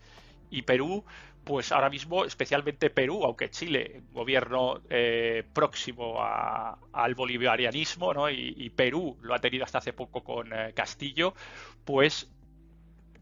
y 0.50 0.62
Perú 0.62 1.04
pues 1.48 1.72
ahora 1.72 1.90
mismo, 1.90 2.26
especialmente 2.26 2.90
Perú, 2.90 3.24
aunque 3.24 3.50
Chile, 3.50 4.04
gobierno 4.12 4.82
eh, 4.90 5.46
próximo 5.54 6.18
al 6.20 7.16
bolivarianismo, 7.16 8.14
¿no? 8.14 8.30
y, 8.30 8.70
Perú 8.72 9.18
lo 9.22 9.34
ha 9.34 9.40
tenido 9.40 9.64
hasta 9.64 9.78
hace 9.78 9.94
poco 9.94 10.26
con 10.26 10.52
eh, 10.52 10.74
Castillo, 10.76 11.34
pues 11.86 12.30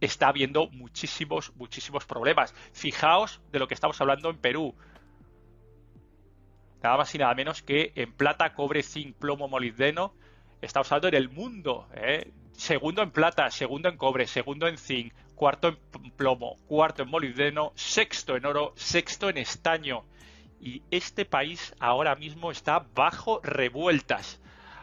está 0.02 0.30
habiendo 0.30 0.70
muchísimos, 0.72 1.56
muchísimos 1.56 2.06
problemas. 2.06 2.56
Fijaos 2.74 3.42
de 3.52 3.60
lo 3.60 3.68
que 3.68 3.76
estamos 3.76 4.02
hablando 4.02 4.32
en 4.32 4.38
Perú. 4.38 4.74
Nada 6.82 6.98
más 6.98 7.14
y 7.14 7.20
nada 7.20 7.36
menos 7.36 7.62
que 7.62 7.94
en 7.96 8.12
plata, 8.12 8.56
cobre, 8.56 8.82
zinc, 8.82 9.16
plomo, 9.18 9.48
molibdeno. 9.48 10.16
Estamos 10.64 10.92
hablando 10.92 11.10
en 11.10 11.24
el 11.24 11.30
mundo. 11.30 11.88
¿eh? 11.94 12.32
Segundo 12.54 13.04
en 13.04 13.12
plata, 13.12 13.52
segundo 13.52 13.88
en 13.88 13.98
cobre, 13.98 14.26
segundo 14.26 14.68
en 14.68 14.80
zinc, 14.80 15.14
cuarto 15.36 15.68
en 15.68 16.12
plomo, 16.12 16.58
cuarto 16.68 17.04
en 17.04 17.10
molibdeno, 17.10 17.74
sexto 17.76 18.36
en 18.36 18.46
oro, 18.46 18.74
sexto 18.76 19.30
en 19.30 19.38
estaño. 19.38 20.06
Y 20.60 20.82
este 20.90 21.26
país 21.26 21.76
ahora 21.80 22.16
mismo 22.16 22.52
está 22.52 22.86
bajo 22.96 23.40
revueltas. 23.44 24.40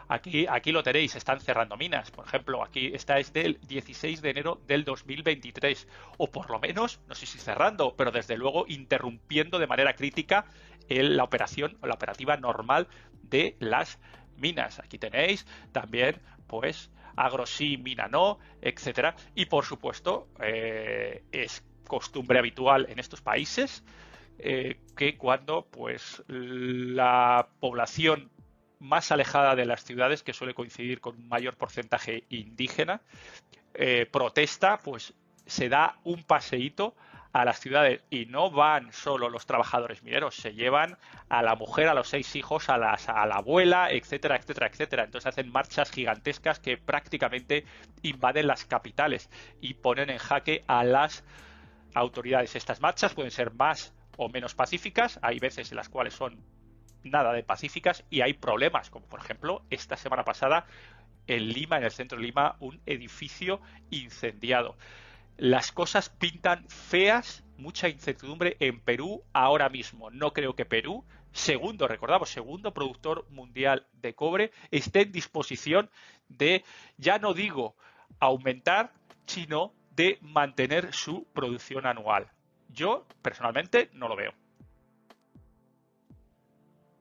Aquí, 0.07 0.45
aquí 0.47 0.71
lo 0.71 0.83
tenéis, 0.83 1.15
están 1.15 1.39
cerrando 1.39 1.75
minas. 1.75 2.11
Por 2.11 2.25
ejemplo, 2.25 2.63
aquí 2.63 2.91
está 2.93 3.17
es 3.19 3.33
del 3.33 3.59
16 3.67 4.21
de 4.21 4.29
enero 4.29 4.61
del 4.67 4.83
2023. 4.83 5.87
O 6.17 6.29
por 6.29 6.49
lo 6.51 6.59
menos, 6.59 7.01
no 7.07 7.15
sé 7.15 7.25
si 7.25 7.39
cerrando, 7.39 7.95
pero 7.95 8.11
desde 8.11 8.37
luego 8.37 8.65
interrumpiendo 8.67 9.59
de 9.59 9.67
manera 9.67 9.95
crítica 9.95 10.45
la 10.87 11.23
operación 11.23 11.77
o 11.81 11.87
la 11.87 11.95
operativa 11.95 12.37
normal 12.37 12.87
de 13.23 13.55
las 13.59 13.99
minas. 14.37 14.79
Aquí 14.79 14.97
tenéis 14.99 15.45
también, 15.71 16.21
pues, 16.47 16.91
agro 17.15 17.45
sí, 17.45 17.77
mina 17.77 18.07
no, 18.07 18.39
etcétera. 18.61 19.15
Y 19.35 19.45
por 19.45 19.65
supuesto, 19.65 20.27
eh, 20.41 21.23
es 21.31 21.63
costumbre 21.87 22.39
habitual 22.39 22.87
en 22.89 22.99
estos 22.99 23.21
países 23.21 23.83
eh, 24.39 24.79
que 24.97 25.17
cuando 25.17 25.67
pues 25.69 26.23
la 26.27 27.47
población 27.59 28.31
más 28.79 29.11
alejada 29.11 29.55
de 29.55 29.65
las 29.65 29.83
ciudades, 29.83 30.23
que 30.23 30.33
suele 30.33 30.53
coincidir 30.53 30.99
con 30.99 31.15
un 31.15 31.27
mayor 31.27 31.55
porcentaje 31.55 32.25
indígena, 32.29 33.01
eh, 33.73 34.05
protesta, 34.11 34.79
pues 34.79 35.13
se 35.45 35.69
da 35.69 35.99
un 36.03 36.23
paseíto 36.23 36.95
a 37.33 37.45
las 37.45 37.59
ciudades 37.59 38.03
y 38.11 38.27
no 38.27 38.51
van 38.51 38.93
solo 38.93 39.27
los 39.27 39.47
trabajadores 39.47 40.03
mineros, 40.03 40.35
se 40.35 40.53
llevan 40.53 40.97
a 41.29 41.41
la 41.41 41.55
mujer, 41.55 41.87
a 41.87 41.95
los 41.95 42.07
seis 42.07 42.35
hijos, 42.35 42.69
a, 42.69 42.77
las, 42.77 43.09
a 43.09 43.25
la 43.25 43.35
abuela, 43.35 43.91
etcétera, 43.91 44.37
etcétera, 44.37 44.67
etcétera. 44.67 45.03
Entonces 45.03 45.27
hacen 45.27 45.51
marchas 45.51 45.89
gigantescas 45.91 46.59
que 46.59 46.77
prácticamente 46.77 47.65
invaden 48.03 48.45
las 48.45 48.65
capitales 48.65 49.31
y 49.59 49.73
ponen 49.73 50.11
en 50.11 50.19
jaque 50.19 50.63
a 50.67 50.83
las 50.83 51.23
autoridades. 51.95 52.55
Estas 52.55 52.81
marchas 52.81 53.15
pueden 53.15 53.31
ser 53.31 53.51
más 53.51 53.95
o 54.15 54.29
menos 54.29 54.53
pacíficas, 54.53 55.19
hay 55.23 55.39
veces 55.39 55.71
en 55.71 55.77
las 55.77 55.89
cuales 55.89 56.13
son 56.13 56.39
nada 57.03 57.33
de 57.33 57.43
pacíficas 57.43 58.05
y 58.11 58.21
hay 58.21 58.33
problemas, 58.33 58.91
como 58.91 59.07
por 59.07 59.19
ejemplo 59.19 59.63
esta 59.71 59.97
semana 59.97 60.23
pasada 60.23 60.67
en 61.25 61.47
Lima, 61.47 61.77
en 61.77 61.83
el 61.83 61.91
centro 61.91 62.19
de 62.19 62.25
Lima, 62.25 62.57
un 62.59 62.79
edificio 62.85 63.59
incendiado. 63.89 64.77
Las 65.37 65.71
cosas 65.71 66.09
pintan 66.09 66.67
feas, 66.69 67.43
mucha 67.57 67.89
incertidumbre 67.89 68.55
en 68.59 68.79
Perú 68.79 69.23
ahora 69.33 69.69
mismo. 69.69 70.11
No 70.11 70.31
creo 70.31 70.55
que 70.55 70.65
Perú, 70.65 71.03
segundo, 71.31 71.87
recordamos, 71.87 72.29
segundo 72.29 72.73
productor 72.73 73.25
mundial 73.29 73.87
de 73.93 74.13
cobre, 74.13 74.51
esté 74.69 75.01
en 75.01 75.11
disposición 75.11 75.89
de, 76.29 76.63
ya 76.97 77.17
no 77.17 77.33
digo 77.33 77.75
aumentar, 78.19 78.93
sino 79.25 79.73
de 79.95 80.19
mantener 80.21 80.93
su 80.93 81.25
producción 81.33 81.85
anual. 81.85 82.29
Yo, 82.69 83.05
personalmente, 83.21 83.89
no 83.93 84.07
lo 84.07 84.15
veo. 84.15 84.33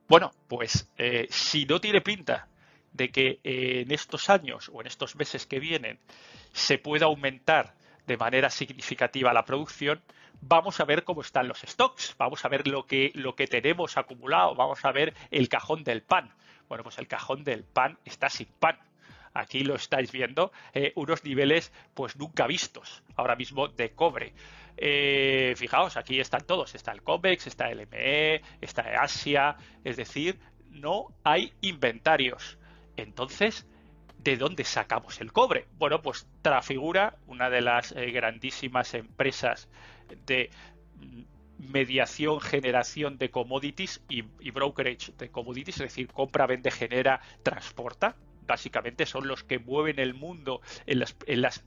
Bueno, 0.08 0.30
pues 0.48 0.90
eh, 0.98 1.26
si 1.30 1.64
no 1.64 1.80
tiene 1.80 2.00
pinta 2.00 2.48
de 2.92 3.10
que 3.10 3.40
en 3.42 3.90
estos 3.90 4.28
años 4.28 4.70
o 4.72 4.80
en 4.80 4.86
estos 4.86 5.16
meses 5.16 5.46
que 5.46 5.58
vienen 5.58 5.98
se 6.52 6.76
pueda 6.76 7.06
aumentar 7.06 7.74
de 8.06 8.16
manera 8.16 8.50
significativa 8.50 9.32
la 9.32 9.44
producción, 9.44 10.02
vamos 10.40 10.80
a 10.80 10.84
ver 10.84 11.04
cómo 11.04 11.22
están 11.22 11.48
los 11.48 11.60
stocks, 11.60 12.14
vamos 12.18 12.44
a 12.44 12.48
ver 12.48 12.66
lo 12.66 12.86
que, 12.86 13.12
lo 13.14 13.34
que 13.34 13.46
tenemos 13.46 13.96
acumulado, 13.96 14.54
vamos 14.54 14.84
a 14.84 14.92
ver 14.92 15.14
el 15.30 15.48
cajón 15.48 15.84
del 15.84 16.02
pan. 16.02 16.34
Bueno, 16.68 16.84
pues 16.84 16.98
el 16.98 17.06
cajón 17.06 17.44
del 17.44 17.64
pan 17.64 17.98
está 18.04 18.28
sin 18.28 18.48
pan. 18.58 18.78
Aquí 19.34 19.64
lo 19.64 19.76
estáis 19.76 20.12
viendo, 20.12 20.52
eh, 20.74 20.92
unos 20.94 21.24
niveles 21.24 21.72
pues 21.94 22.16
nunca 22.16 22.46
vistos 22.46 23.02
ahora 23.16 23.34
mismo 23.34 23.68
de 23.68 23.92
cobre. 23.92 24.34
Eh, 24.76 25.54
fijaos, 25.56 25.96
aquí 25.96 26.20
están 26.20 26.46
todos, 26.46 26.74
está 26.74 26.92
el 26.92 27.02
COMEX, 27.02 27.46
está 27.46 27.70
el 27.70 27.86
ME, 27.86 28.42
está 28.60 28.82
Asia, 29.00 29.56
es 29.84 29.96
decir, 29.96 30.38
no 30.70 31.08
hay 31.24 31.52
inventarios. 31.60 32.58
Entonces, 32.96 33.66
¿de 34.22 34.36
dónde 34.36 34.64
sacamos 34.64 35.20
el 35.20 35.32
cobre? 35.32 35.66
Bueno, 35.78 36.02
pues 36.02 36.26
Trafigura, 36.42 37.16
una 37.26 37.50
de 37.50 37.60
las 37.60 37.92
eh, 37.92 38.10
grandísimas 38.10 38.94
empresas 38.94 39.68
de 40.26 40.50
mediación, 41.58 42.40
generación 42.40 43.18
de 43.18 43.30
commodities 43.30 44.02
y, 44.08 44.22
brokerage 44.50 45.12
de 45.18 45.30
commodities, 45.30 45.76
es 45.76 45.82
decir, 45.82 46.08
compra, 46.08 46.46
vende, 46.46 46.70
genera, 46.70 47.20
transporta. 47.42 48.16
Básicamente 48.46 49.06
son 49.06 49.28
los 49.28 49.44
que 49.44 49.58
mueven 49.58 49.98
el 49.98 50.14
mundo 50.14 50.60
en 50.86 50.98
las 50.98 51.64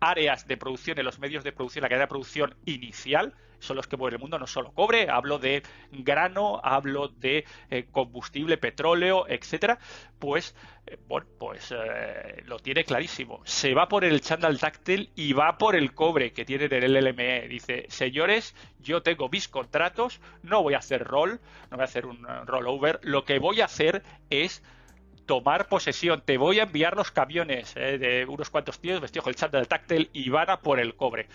áreas 0.00 0.46
de 0.46 0.56
producción, 0.56 0.98
en 0.98 1.04
los 1.04 1.18
medios 1.18 1.44
de 1.44 1.52
producción, 1.52 1.82
la 1.82 1.88
cadena 1.88 2.04
de 2.04 2.08
producción 2.08 2.54
inicial, 2.64 3.34
son 3.58 3.76
los 3.76 3.86
que 3.86 3.96
mueven 3.96 4.14
el 4.14 4.20
mundo, 4.20 4.38
no 4.38 4.46
solo 4.46 4.72
cobre, 4.72 5.08
hablo 5.10 5.38
de 5.38 5.62
grano, 5.90 6.60
hablo 6.62 7.08
de 7.08 7.44
eh, 7.70 7.86
combustible, 7.90 8.58
petróleo, 8.58 9.26
etcétera, 9.28 9.78
pues 10.18 10.54
eh, 10.86 10.98
bueno, 11.08 11.26
pues 11.38 11.72
eh, 11.76 12.42
lo 12.44 12.58
tiene 12.58 12.84
clarísimo. 12.84 13.40
Se 13.44 13.74
va 13.74 13.88
por 13.88 14.04
el 14.04 14.20
chándal 14.20 14.58
táctil 14.58 15.10
y 15.14 15.32
va 15.32 15.58
por 15.58 15.76
el 15.76 15.94
cobre 15.94 16.32
que 16.32 16.44
tiene 16.44 16.66
en 16.66 16.82
el 16.82 17.04
LME. 17.04 17.48
Dice, 17.48 17.86
señores, 17.88 18.54
yo 18.80 19.02
tengo 19.02 19.28
mis 19.28 19.48
contratos, 19.48 20.20
no 20.42 20.62
voy 20.62 20.74
a 20.74 20.78
hacer 20.78 21.04
roll, 21.04 21.40
no 21.70 21.76
voy 21.76 21.82
a 21.82 21.84
hacer 21.84 22.06
un 22.06 22.24
rollover, 22.46 23.00
lo 23.02 23.24
que 23.24 23.38
voy 23.38 23.60
a 23.60 23.66
hacer 23.66 24.02
es 24.30 24.62
tomar 25.26 25.68
posesión. 25.68 26.22
Te 26.24 26.38
voy 26.38 26.60
a 26.60 26.64
enviar 26.64 26.96
los 26.96 27.10
camiones 27.10 27.74
de 27.74 28.26
unos 28.28 28.50
cuantos 28.50 28.78
tíos 28.80 29.00
vestidos 29.00 29.24
con 29.24 29.30
el 29.30 29.36
chándal 29.36 29.68
táctil 29.68 30.10
y 30.12 30.30
van 30.30 30.50
a 30.50 30.60
por 30.60 30.80
el 30.80 30.94
cobre 30.94 31.28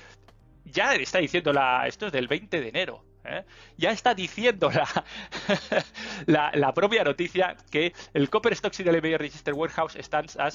ya 0.72 0.96
está 0.96 1.20
diciendo 1.20 1.54
la, 1.54 1.88
esto 1.88 2.08
es 2.08 2.12
del 2.12 2.28
20 2.28 2.62
de 2.62 2.70
enero, 2.70 3.04
¿eh? 3.26 3.44
ya 3.78 3.92
está 3.92 4.14
diciendo 4.14 4.70
la, 6.26 6.52
la, 6.54 6.74
propia 6.74 7.04
noticia 7.04 7.58
que 7.70 7.94
el 8.14 8.30
Copper 8.30 8.56
Stocks 8.56 8.80
y 8.80 8.84
el 8.84 8.98
MBA 8.98 9.18
Register 9.18 9.54
Warehouse 9.54 9.96
están 9.96 10.26
a 10.38 10.50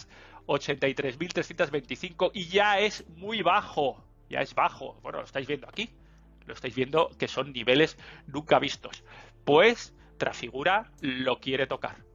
83.325 0.47 2.31
y 2.35 2.47
ya 2.47 2.79
es 2.79 3.07
muy 3.17 3.43
bajo, 3.43 4.05
ya 4.29 4.41
es 4.41 4.55
bajo. 4.55 4.99
Bueno, 5.03 5.19
lo 5.19 5.25
estáis 5.25 5.47
viendo 5.47 5.69
aquí, 5.69 5.91
lo 6.47 6.55
estáis 6.55 6.75
viendo 6.75 7.11
que 7.19 7.29
son 7.29 7.53
niveles 7.53 7.99
nunca 8.27 8.59
vistos. 8.59 9.05
Pues 9.45 9.95
Trafigura 10.19 10.91
lo 11.01 11.41
quiere 11.41 11.67
tocar. 11.67 12.06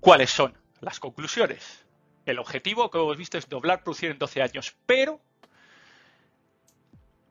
¿Cuáles 0.00 0.30
son 0.30 0.56
las 0.80 1.00
conclusiones? 1.00 1.84
El 2.24 2.38
objetivo, 2.38 2.90
como 2.90 3.04
hemos 3.04 3.16
visto, 3.16 3.38
es 3.38 3.48
doblar 3.48 3.82
producción 3.82 4.12
en 4.12 4.18
12 4.18 4.42
años, 4.42 4.76
pero 4.84 5.20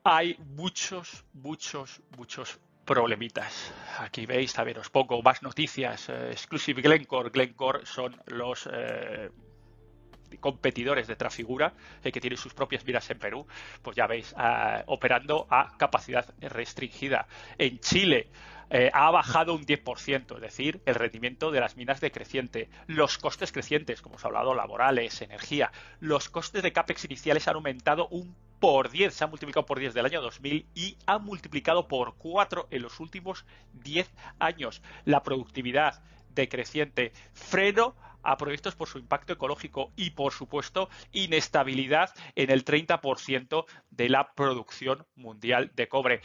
hay 0.04 0.36
muchos, 0.54 1.24
muchos, 1.34 2.00
muchos 2.16 2.58
problemitas. 2.84 3.72
Aquí 3.98 4.24
veis, 4.24 4.58
a 4.58 4.64
ver, 4.64 4.78
os 4.78 4.88
pongo 4.88 5.20
más 5.20 5.42
noticias. 5.42 6.08
Eh, 6.08 6.30
Exclusive 6.30 6.80
Glencore. 6.80 7.30
Glencore 7.30 7.84
son 7.84 8.16
los 8.26 8.68
eh, 8.72 9.30
competidores 10.40 11.06
de 11.06 11.16
Trafigura, 11.16 11.74
eh, 12.02 12.12
que 12.12 12.20
tienen 12.20 12.38
sus 12.38 12.54
propias 12.54 12.84
miras 12.84 13.08
en 13.10 13.18
Perú. 13.18 13.46
Pues 13.82 13.96
ya 13.96 14.06
veis, 14.06 14.34
operando 14.86 15.46
a 15.50 15.76
capacidad 15.76 16.26
restringida. 16.40 17.26
En 17.58 17.78
Chile, 17.80 18.28
eh, 18.68 18.90
ha 18.92 19.10
bajado 19.12 19.54
un 19.54 19.64
10%, 19.64 20.34
es 20.36 20.40
decir, 20.40 20.80
el 20.86 20.96
rendimiento 20.96 21.52
de 21.52 21.60
las 21.60 21.76
minas 21.76 22.00
decreciente. 22.00 22.68
Los 22.86 23.16
costes 23.18 23.52
crecientes, 23.52 24.02
como 24.02 24.16
os 24.16 24.24
he 24.24 24.26
hablado, 24.26 24.54
laborales, 24.54 25.22
energía. 25.22 25.70
Los 26.00 26.28
costes 26.28 26.62
de 26.62 26.72
CAPEX 26.72 27.04
iniciales 27.04 27.46
han 27.46 27.56
aumentado 27.56 28.08
un 28.08 28.34
por 28.58 28.90
10, 28.90 29.14
se 29.14 29.22
han 29.22 29.30
multiplicado 29.30 29.66
por 29.66 29.78
10 29.78 29.94
del 29.94 30.06
año 30.06 30.22
2000 30.22 30.66
y 30.74 30.96
han 31.06 31.22
multiplicado 31.24 31.86
por 31.86 32.16
4 32.16 32.68
en 32.70 32.82
los 32.82 32.98
últimos 33.00 33.44
10 33.74 34.10
años. 34.38 34.82
La 35.04 35.22
productividad 35.22 36.02
decreciente, 36.34 37.12
freno 37.34 37.94
a 38.26 38.36
proyectos 38.36 38.74
por 38.74 38.88
su 38.88 38.98
impacto 38.98 39.32
ecológico 39.32 39.92
y, 39.96 40.10
por 40.10 40.32
supuesto, 40.32 40.88
inestabilidad 41.12 42.12
en 42.34 42.50
el 42.50 42.64
30% 42.64 43.64
de 43.90 44.08
la 44.08 44.32
producción 44.34 45.06
mundial 45.14 45.70
de 45.74 45.88
cobre. 45.88 46.20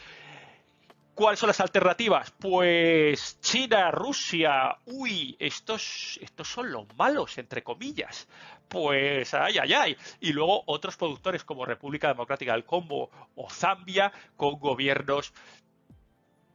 ¿Cuáles 1.14 1.40
son 1.40 1.48
las 1.48 1.60
alternativas? 1.60 2.32
Pues 2.32 3.40
China, 3.42 3.92
Rusia, 3.92 4.78
uy, 4.86 5.36
estos, 5.40 6.18
estos 6.22 6.48
son 6.48 6.72
los 6.72 6.88
malos, 6.98 7.38
entre 7.38 7.64
comillas. 7.64 8.28
Pues 8.68 9.34
ay, 9.34 9.58
ay, 9.60 9.74
ay. 9.74 9.98
Y 10.22 10.32
luego 10.32 10.64
otros 10.66 10.98
productores 10.98 11.44
como 11.44 11.66
República 11.66 12.08
Democrática 12.08 12.54
del 12.54 12.66
Congo 12.66 13.12
o 13.36 13.50
Zambia 13.50 14.12
con 14.38 14.58
gobiernos 14.58 15.34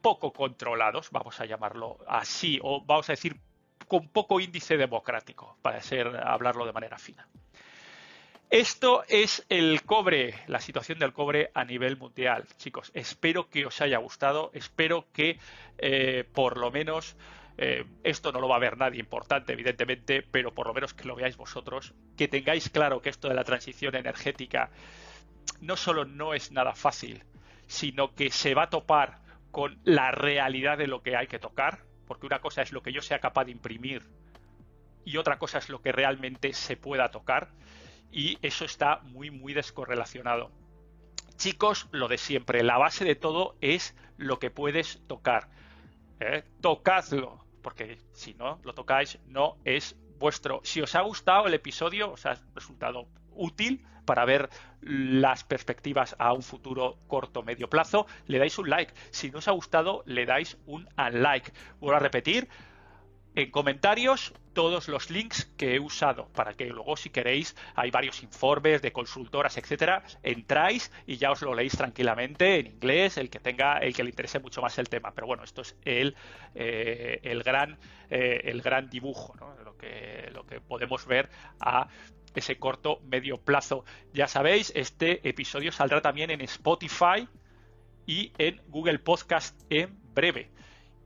poco 0.01 0.33
controlados, 0.33 1.11
vamos 1.11 1.41
a 1.41 1.47
llamarlo 1.47 1.99
así, 2.07 2.59
o 2.63 2.81
vamos 2.85 3.09
a 3.09 3.13
decir 3.13 3.37
con 3.89 4.09
poco 4.09 4.41
índice 4.41 4.77
democrático, 4.77 5.57
para 5.63 5.81
ser, 5.81 6.09
hablarlo 6.09 6.67
de 6.67 6.73
manera 6.73 6.99
fina. 6.99 7.29
Esto 8.51 9.03
es 9.09 9.45
el 9.49 9.83
cobre, 9.83 10.35
la 10.47 10.61
situación 10.61 11.01
del 11.01 11.13
cobre 11.13 11.51
a 11.55 11.65
nivel 11.65 11.97
mundial, 11.97 12.47
chicos. 12.59 12.93
Espero 12.95 13.51
que 13.51 13.67
os 13.67 13.81
haya 13.81 13.99
gustado, 13.99 14.51
espero 14.55 15.07
que 15.13 15.39
eh, 15.79 16.25
por 16.33 16.57
lo 16.57 16.71
menos 16.71 17.17
eh, 17.59 17.85
esto 18.05 18.31
no 18.33 18.41
lo 18.41 18.49
va 18.49 18.57
a 18.57 18.61
ver 18.61 18.77
nadie 18.77 19.01
importante, 19.01 19.53
evidentemente, 19.53 20.23
pero 20.23 20.55
por 20.55 20.69
lo 20.69 20.75
menos 20.75 20.95
que 20.95 21.09
lo 21.09 21.17
veáis 21.17 21.37
vosotros, 21.37 21.95
que 22.17 22.29
tengáis 22.29 22.71
claro 22.71 23.01
que 23.01 23.09
esto 23.09 23.29
de 23.29 23.35
la 23.35 23.45
transición 23.45 23.97
energética 23.97 24.71
no 25.61 25.77
solo 25.77 26.05
no 26.05 26.35
es 26.35 26.53
nada 26.53 26.75
fácil, 26.75 27.25
sino 27.67 28.15
que 28.15 28.31
se 28.31 28.55
va 28.55 28.65
a 28.65 28.71
topar 28.71 29.19
con 29.51 29.79
la 29.85 30.11
realidad 30.11 30.79
de 30.79 30.87
lo 30.87 31.03
que 31.03 31.17
hay 31.17 31.27
que 31.27 31.39
tocar, 31.39 31.81
porque 32.07 32.27
una 32.27 32.41
cosa 32.41 32.63
es 32.63 32.73
lo 32.73 32.83
que 32.83 32.93
yo 32.93 33.03
sea 33.03 33.21
capaz 33.21 33.45
de 33.45 33.53
imprimir 33.53 34.03
y 35.05 35.17
otra 35.19 35.39
cosa 35.39 35.59
es 35.59 35.69
lo 35.69 35.81
que 35.81 35.93
realmente 35.93 36.53
se 36.53 36.77
pueda 36.77 37.11
tocar 37.11 37.51
y 38.11 38.39
eso 38.43 38.65
está 38.65 39.01
muy, 39.05 39.31
muy 39.31 39.53
descorrelacionado. 39.53 40.51
Chicos, 41.37 41.89
lo 41.93 42.09
de 42.09 42.19
siempre, 42.19 42.63
la 42.63 42.79
base 42.79 43.05
de 43.05 43.15
todo 43.15 43.57
es 43.61 43.95
lo 44.17 44.39
que 44.39 44.51
puedes 44.51 45.01
tocar. 45.07 45.49
¿eh? 46.21 46.45
Tocadlo, 46.61 47.45
porque 47.63 47.99
si 48.13 48.35
no 48.35 48.59
lo 48.65 48.75
tocáis, 48.75 49.19
no 49.27 49.59
es 49.65 49.97
vuestro. 50.19 50.61
Si 50.65 50.81
os 50.81 50.95
ha 50.95 51.03
gustado 51.03 51.47
el 51.47 51.55
episodio, 51.55 52.13
os 52.13 52.25
ha 52.27 52.35
resultado 52.55 53.07
útil 53.37 53.85
para 54.05 54.25
ver 54.25 54.49
las 54.81 55.45
perspectivas 55.45 56.17
a 56.19 56.33
un 56.33 56.43
futuro 56.43 56.99
corto 57.09 57.43
medio 57.43 57.69
plazo, 57.69 58.07
le 58.27 58.39
dais 58.39 58.57
un 58.59 58.71
like. 58.71 58.95
Si 59.11 59.31
no 59.31 59.39
os 59.39 59.49
ha 59.49 59.53
gustado, 59.53 60.03
le 60.07 60.25
dais 60.25 60.57
un 60.67 60.89
unlike. 60.97 61.53
Vuelvo 61.81 61.97
a 61.97 62.01
repetir, 62.01 62.49
en 63.37 63.51
comentarios 63.51 64.33
todos 64.55 64.89
los 64.89 65.11
links 65.11 65.45
que 65.59 65.75
he 65.75 65.79
usado 65.79 66.29
para 66.29 66.55
que 66.55 66.65
luego 66.65 66.97
si 66.97 67.11
queréis 67.11 67.55
hay 67.75 67.91
varios 67.91 68.23
informes 68.23 68.81
de 68.81 68.91
consultoras 68.93 69.59
etcétera 69.59 70.03
entráis 70.23 70.91
y 71.07 71.19
ya 71.19 71.31
os 71.31 71.43
lo 71.43 71.55
leéis 71.55 71.77
tranquilamente 71.77 72.59
en 72.59 72.67
inglés 72.67 73.19
el 73.19 73.29
que 73.29 73.39
tenga 73.39 73.77
el 73.79 73.95
que 73.95 74.03
le 74.03 74.11
interese 74.11 74.39
mucho 74.41 74.63
más 74.63 74.79
el 74.79 74.89
tema. 74.89 75.13
Pero 75.15 75.27
bueno 75.27 75.45
esto 75.45 75.61
es 75.61 75.77
el, 75.85 76.17
eh, 76.55 77.21
el 77.23 77.43
gran 77.43 77.79
eh, 78.09 78.41
el 78.45 78.63
gran 78.63 78.89
dibujo 78.89 79.35
¿no? 79.39 79.55
lo 79.63 79.77
que 79.77 80.31
lo 80.33 80.47
que 80.47 80.63
podemos 80.63 81.07
ver 81.07 81.29
a 81.61 81.89
ese 82.35 82.59
corto 82.59 83.01
medio 83.05 83.37
plazo. 83.37 83.85
Ya 84.15 84.29
sabéis 84.29 84.73
este 84.75 85.29
episodio 85.29 85.73
saldrá 85.73 86.01
también 86.01 86.31
en 86.31 86.41
Spotify 86.41 87.29
y 88.07 88.33
en 88.39 88.63
Google 88.69 88.99
Podcast 88.99 89.61
en 89.69 89.99
breve. 90.15 90.51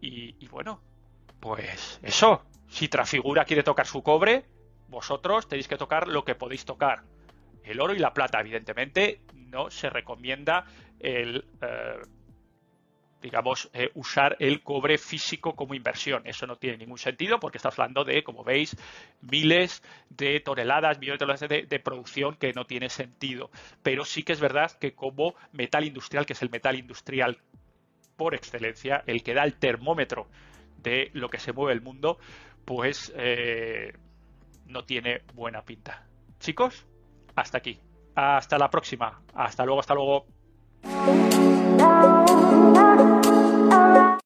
Y, 0.00 0.36
y 0.38 0.46
bueno 0.46 0.89
pues 1.40 1.98
eso, 2.02 2.42
si 2.68 2.88
Trafigura 2.88 3.44
quiere 3.44 3.62
tocar 3.62 3.86
su 3.86 4.02
cobre, 4.02 4.44
vosotros 4.88 5.48
tenéis 5.48 5.68
que 5.68 5.76
tocar 5.76 6.08
lo 6.08 6.24
que 6.24 6.34
podéis 6.34 6.64
tocar. 6.64 7.02
El 7.64 7.80
oro 7.80 7.94
y 7.94 7.98
la 7.98 8.12
plata, 8.12 8.40
evidentemente, 8.40 9.20
no 9.34 9.70
se 9.70 9.90
recomienda 9.90 10.64
el, 10.98 11.44
eh, 11.60 12.00
digamos, 13.20 13.70
eh, 13.72 13.90
usar 13.94 14.36
el 14.40 14.62
cobre 14.62 14.98
físico 14.98 15.54
como 15.54 15.74
inversión. 15.74 16.22
Eso 16.24 16.46
no 16.46 16.56
tiene 16.56 16.78
ningún 16.78 16.98
sentido 16.98 17.38
porque 17.38 17.58
estamos 17.58 17.78
hablando 17.78 18.04
de, 18.04 18.22
como 18.22 18.44
veis, 18.44 18.76
miles 19.20 19.82
de 20.08 20.40
toneladas, 20.40 20.98
millones 20.98 21.18
de 21.18 21.26
toneladas 21.26 21.68
de, 21.68 21.80
producción 21.80 22.36
que 22.36 22.52
no 22.52 22.66
tiene 22.66 22.88
sentido. 22.88 23.50
Pero 23.82 24.04
sí 24.04 24.22
que 24.22 24.32
es 24.32 24.40
verdad 24.40 24.72
que 24.78 24.94
como 24.94 25.34
metal 25.52 25.84
industrial, 25.84 26.26
que 26.26 26.32
es 26.32 26.42
el 26.42 26.50
metal 26.50 26.76
industrial 26.76 27.38
por 28.16 28.34
excelencia, 28.34 29.02
el 29.06 29.22
que 29.22 29.34
da 29.34 29.44
el 29.44 29.54
termómetro 29.54 30.28
de 30.82 31.10
lo 31.14 31.28
que 31.28 31.38
se 31.38 31.52
mueve 31.52 31.72
el 31.72 31.80
mundo, 31.82 32.18
pues 32.64 33.12
eh, 33.16 33.92
no 34.66 34.84
tiene 34.84 35.22
buena 35.34 35.62
pinta. 35.62 36.06
Chicos, 36.38 36.86
hasta 37.34 37.58
aquí. 37.58 37.78
Hasta 38.14 38.58
la 38.58 38.70
próxima. 38.70 39.22
Hasta 39.34 39.64
luego, 39.64 39.80
hasta 39.80 39.94
luego. 39.94 40.26